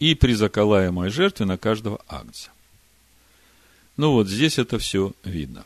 и 0.00 0.14
при 0.14 0.34
заколаемой 0.34 1.08
жертве 1.08 1.46
на 1.46 1.56
каждого 1.56 2.02
агнца. 2.08 2.50
Ну 3.96 4.12
вот 4.12 4.28
здесь 4.28 4.58
это 4.58 4.78
все 4.78 5.14
видно. 5.24 5.64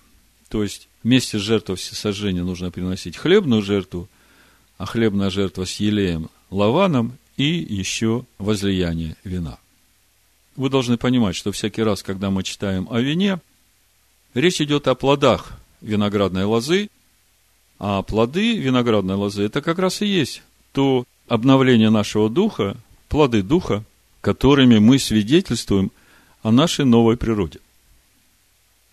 То 0.48 0.62
есть 0.62 0.88
вместе 1.02 1.38
с 1.38 1.42
жертвой 1.42 1.76
всесожжения 1.76 2.44
нужно 2.44 2.70
приносить 2.70 3.16
хлебную 3.16 3.62
жертву, 3.62 4.08
а 4.78 4.86
хлебная 4.86 5.30
жертва 5.30 5.64
с 5.64 5.76
елеем, 5.80 6.28
лаваном 6.50 7.16
и 7.36 7.44
еще 7.44 8.26
возлияние 8.38 9.16
вина. 9.24 9.58
Вы 10.60 10.68
должны 10.68 10.98
понимать, 10.98 11.36
что 11.36 11.52
всякий 11.52 11.82
раз, 11.82 12.02
когда 12.02 12.28
мы 12.28 12.42
читаем 12.42 12.86
о 12.90 13.00
вине, 13.00 13.38
речь 14.34 14.60
идет 14.60 14.88
о 14.88 14.94
плодах 14.94 15.52
виноградной 15.80 16.44
лозы, 16.44 16.90
а 17.78 18.02
плоды 18.02 18.58
виноградной 18.58 19.14
лозы– 19.14 19.42
это 19.44 19.62
как 19.62 19.78
раз 19.78 20.02
и 20.02 20.06
есть 20.06 20.42
то 20.72 21.06
обновление 21.28 21.88
нашего 21.88 22.28
духа, 22.28 22.76
плоды 23.08 23.42
духа, 23.42 23.84
которыми 24.20 24.76
мы 24.76 24.98
свидетельствуем 24.98 25.92
о 26.42 26.52
нашей 26.52 26.84
новой 26.84 27.16
природе. 27.16 27.58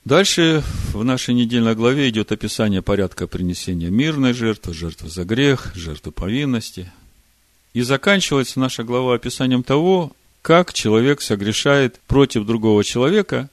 Дальше 0.05 0.63
в 0.93 1.03
нашей 1.03 1.33
недельной 1.33 1.75
главе 1.75 2.07
идет 2.07 2.31
описание 2.31 2.81
порядка 2.81 3.27
принесения 3.27 3.89
мирной 3.89 4.31
жертвы, 4.31 4.73
жертвы 4.73 5.09
за 5.09 5.25
грех, 5.25 5.75
жертвы 5.75 6.13
повинности. 6.13 6.89
И 7.73 7.81
заканчивается 7.81 8.57
наша 8.57 8.85
глава 8.85 9.15
описанием 9.15 9.63
того, 9.63 10.13
как 10.47 10.71
человек 10.71 11.21
согрешает 11.21 11.99
против 12.07 12.45
другого 12.45 12.81
человека 12.81 13.49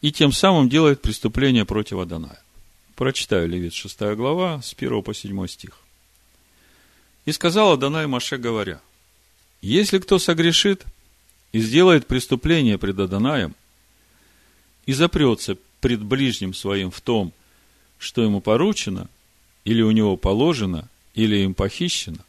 и 0.00 0.10
тем 0.10 0.32
самым 0.32 0.68
делает 0.68 1.00
преступление 1.00 1.64
против 1.64 1.98
Адоная. 1.98 2.42
Прочитаю 2.96 3.48
Левит 3.48 3.74
6 3.74 4.00
глава 4.16 4.60
с 4.60 4.74
1 4.76 5.04
по 5.04 5.14
7 5.14 5.46
стих. 5.46 5.70
«И 7.26 7.30
сказал 7.30 7.70
Адонай 7.70 8.08
Маше, 8.08 8.38
говоря, 8.38 8.80
если 9.60 10.00
кто 10.00 10.18
согрешит 10.18 10.84
и 11.52 11.60
сделает 11.60 12.08
преступление 12.08 12.76
пред 12.76 12.98
Адонаем, 12.98 13.54
и 14.84 14.92
запрется 14.94 15.56
пред 15.80 16.02
ближним 16.02 16.54
своим 16.54 16.90
в 16.90 17.00
том, 17.00 17.32
что 18.00 18.20
ему 18.20 18.40
поручено, 18.40 19.08
или 19.64 19.82
у 19.82 19.92
него 19.92 20.16
положено, 20.16 20.88
или 21.14 21.36
им 21.36 21.54
похищено, 21.54 22.24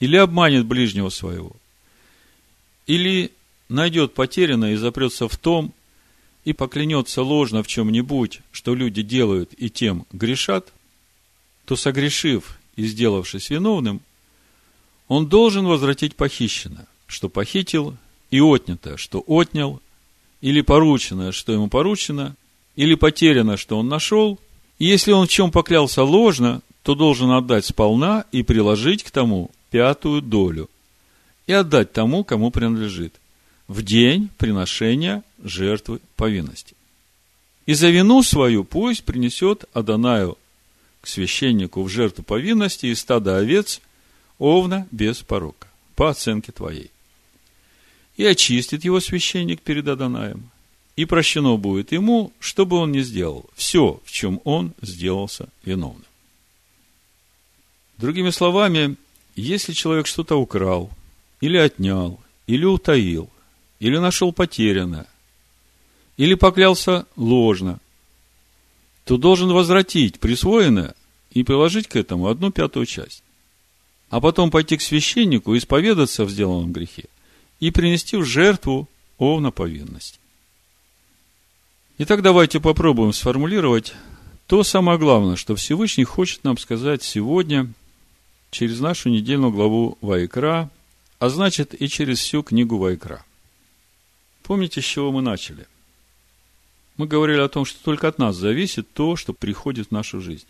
или 0.00 0.16
обманет 0.16 0.64
ближнего 0.64 1.10
своего, 1.10 1.54
или 2.86 3.32
найдет 3.68 4.14
потерянное 4.14 4.72
и 4.72 4.76
запрется 4.76 5.28
в 5.28 5.36
том, 5.36 5.72
и 6.44 6.52
поклянется 6.52 7.22
ложно 7.22 7.62
в 7.62 7.66
чем-нибудь, 7.66 8.40
что 8.52 8.74
люди 8.74 9.02
делают 9.02 9.50
и 9.58 9.68
тем 9.68 10.06
грешат, 10.12 10.72
то, 11.64 11.74
согрешив 11.74 12.58
и 12.76 12.86
сделавшись 12.86 13.50
виновным, 13.50 14.00
он 15.08 15.26
должен 15.26 15.66
возвратить 15.66 16.14
похищенное, 16.14 16.86
что 17.06 17.28
похитил, 17.28 17.96
и 18.30 18.40
отнятое, 18.40 18.96
что 18.96 19.22
отнял, 19.26 19.80
или 20.40 20.60
порученное, 20.60 21.32
что 21.32 21.52
ему 21.52 21.68
поручено, 21.68 22.36
или 22.76 22.94
потеряно, 22.94 23.56
что 23.56 23.78
он 23.78 23.88
нашел, 23.88 24.38
и 24.78 24.84
если 24.84 25.12
он 25.12 25.26
в 25.26 25.30
чем 25.30 25.50
поклялся 25.50 26.04
ложно, 26.04 26.60
то 26.82 26.94
должен 26.94 27.30
отдать 27.30 27.64
сполна 27.64 28.24
и 28.30 28.42
приложить 28.42 29.02
к 29.02 29.10
тому 29.10 29.50
пятую 29.70 30.22
долю, 30.22 30.68
и 31.46 31.52
отдать 31.52 31.92
тому, 31.92 32.24
кому 32.24 32.50
принадлежит, 32.50 33.14
в 33.68 33.82
день 33.82 34.28
приношения 34.38 35.22
жертвы 35.42 36.00
повинности. 36.16 36.74
И 37.66 37.74
за 37.74 37.90
вину 37.90 38.22
свою 38.22 38.64
пусть 38.64 39.04
принесет 39.04 39.64
Адонаю 39.72 40.38
к 41.00 41.06
священнику 41.08 41.82
в 41.82 41.88
жертву 41.88 42.22
повинности 42.24 42.86
из 42.86 43.00
стада 43.00 43.38
овец 43.38 43.80
овна 44.38 44.86
без 44.90 45.22
порока, 45.22 45.68
по 45.94 46.10
оценке 46.10 46.52
твоей. 46.52 46.90
И 48.16 48.24
очистит 48.24 48.84
его 48.84 49.00
священник 49.00 49.60
перед 49.60 49.86
Адонаем, 49.88 50.50
и 50.94 51.04
прощено 51.04 51.56
будет 51.56 51.92
ему, 51.92 52.32
что 52.40 52.66
бы 52.66 52.76
он 52.76 52.92
ни 52.92 53.00
сделал, 53.00 53.48
все, 53.54 54.00
в 54.04 54.10
чем 54.10 54.40
он 54.44 54.72
сделался 54.80 55.48
виновным. 55.64 56.04
Другими 57.98 58.30
словами, 58.30 58.96
если 59.34 59.72
человек 59.72 60.06
что-то 60.06 60.36
украл, 60.36 60.90
или 61.40 61.56
отнял, 61.56 62.20
или 62.46 62.64
утаил, 62.64 63.30
или 63.78 63.98
нашел 63.98 64.32
потерянное, 64.32 65.06
или 66.16 66.34
поклялся 66.34 67.06
ложно, 67.16 67.80
то 69.04 69.16
должен 69.16 69.52
возвратить 69.52 70.18
присвоенное 70.18 70.94
и 71.30 71.44
приложить 71.44 71.88
к 71.88 71.96
этому 71.96 72.28
одну 72.28 72.50
пятую 72.50 72.86
часть. 72.86 73.22
А 74.08 74.20
потом 74.20 74.50
пойти 74.50 74.76
к 74.76 74.82
священнику, 74.82 75.56
исповедаться 75.56 76.24
в 76.24 76.30
сделанном 76.30 76.72
грехе 76.72 77.04
и 77.60 77.70
принести 77.70 78.16
в 78.16 78.24
жертву 78.24 78.88
овна 79.18 79.50
повинности. 79.50 80.18
Итак, 81.98 82.22
давайте 82.22 82.60
попробуем 82.60 83.12
сформулировать 83.12 83.94
то 84.46 84.62
самое 84.62 84.98
главное, 84.98 85.36
что 85.36 85.56
Всевышний 85.56 86.04
хочет 86.04 86.44
нам 86.44 86.56
сказать 86.58 87.02
сегодня 87.02 87.72
через 88.50 88.80
нашу 88.80 89.08
недельную 89.08 89.50
главу 89.50 89.98
Вайкра, 90.00 90.70
а 91.26 91.28
значит 91.28 91.74
и 91.74 91.88
через 91.88 92.20
всю 92.20 92.44
книгу 92.44 92.78
Вайкра. 92.78 93.24
Помните, 94.44 94.80
с 94.80 94.84
чего 94.84 95.10
мы 95.10 95.22
начали? 95.22 95.66
Мы 96.98 97.08
говорили 97.08 97.40
о 97.40 97.48
том, 97.48 97.64
что 97.64 97.82
только 97.82 98.06
от 98.06 98.18
нас 98.18 98.36
зависит 98.36 98.92
то, 98.92 99.16
что 99.16 99.32
приходит 99.32 99.88
в 99.88 99.90
нашу 99.90 100.20
жизнь. 100.20 100.46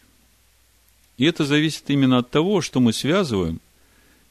И 1.17 1.25
это 1.25 1.47
зависит 1.47 1.89
именно 1.89 2.19
от 2.19 2.31
того, 2.31 2.61
что 2.61 2.81
мы 2.81 2.93
связываем 2.93 3.59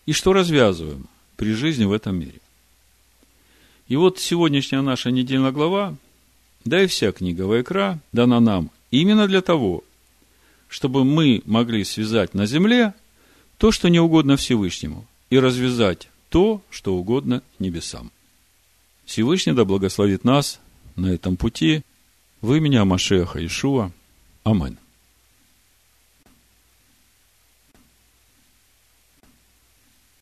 и 0.05 0.13
что 0.13 0.33
развязываем 0.33 1.07
при 1.35 1.51
жизни 1.53 1.85
в 1.85 1.91
этом 1.91 2.15
мире. 2.15 2.39
И 3.87 3.95
вот 3.95 4.19
сегодняшняя 4.19 4.81
наша 4.81 5.09
недельная 5.09 5.51
глава 5.51 5.95
да 6.63 6.83
и 6.83 6.85
вся 6.85 7.11
книга 7.11 7.41
Вайкра 7.47 7.99
дана 8.11 8.39
нам 8.39 8.69
именно 8.91 9.27
для 9.27 9.41
того, 9.41 9.83
чтобы 10.67 11.05
мы 11.05 11.41
могли 11.45 11.83
связать 11.83 12.35
на 12.35 12.45
земле 12.45 12.93
то, 13.57 13.71
что 13.71 13.89
не 13.89 13.99
угодно 13.99 14.37
Всевышнему, 14.37 15.07
и 15.31 15.39
развязать 15.39 16.07
то, 16.35 16.61
что 16.69 16.97
угодно 16.97 17.43
небесам. 17.59 18.11
Всевышний 19.05 19.53
да 19.53 19.63
благословит 19.63 20.25
нас 20.25 20.59
на 20.97 21.07
этом 21.07 21.37
пути 21.37 21.83
в 22.41 22.51
имени 22.53 22.75
Амашеха 22.75 23.45
Ишуа. 23.45 23.93
Аминь. 24.43 24.75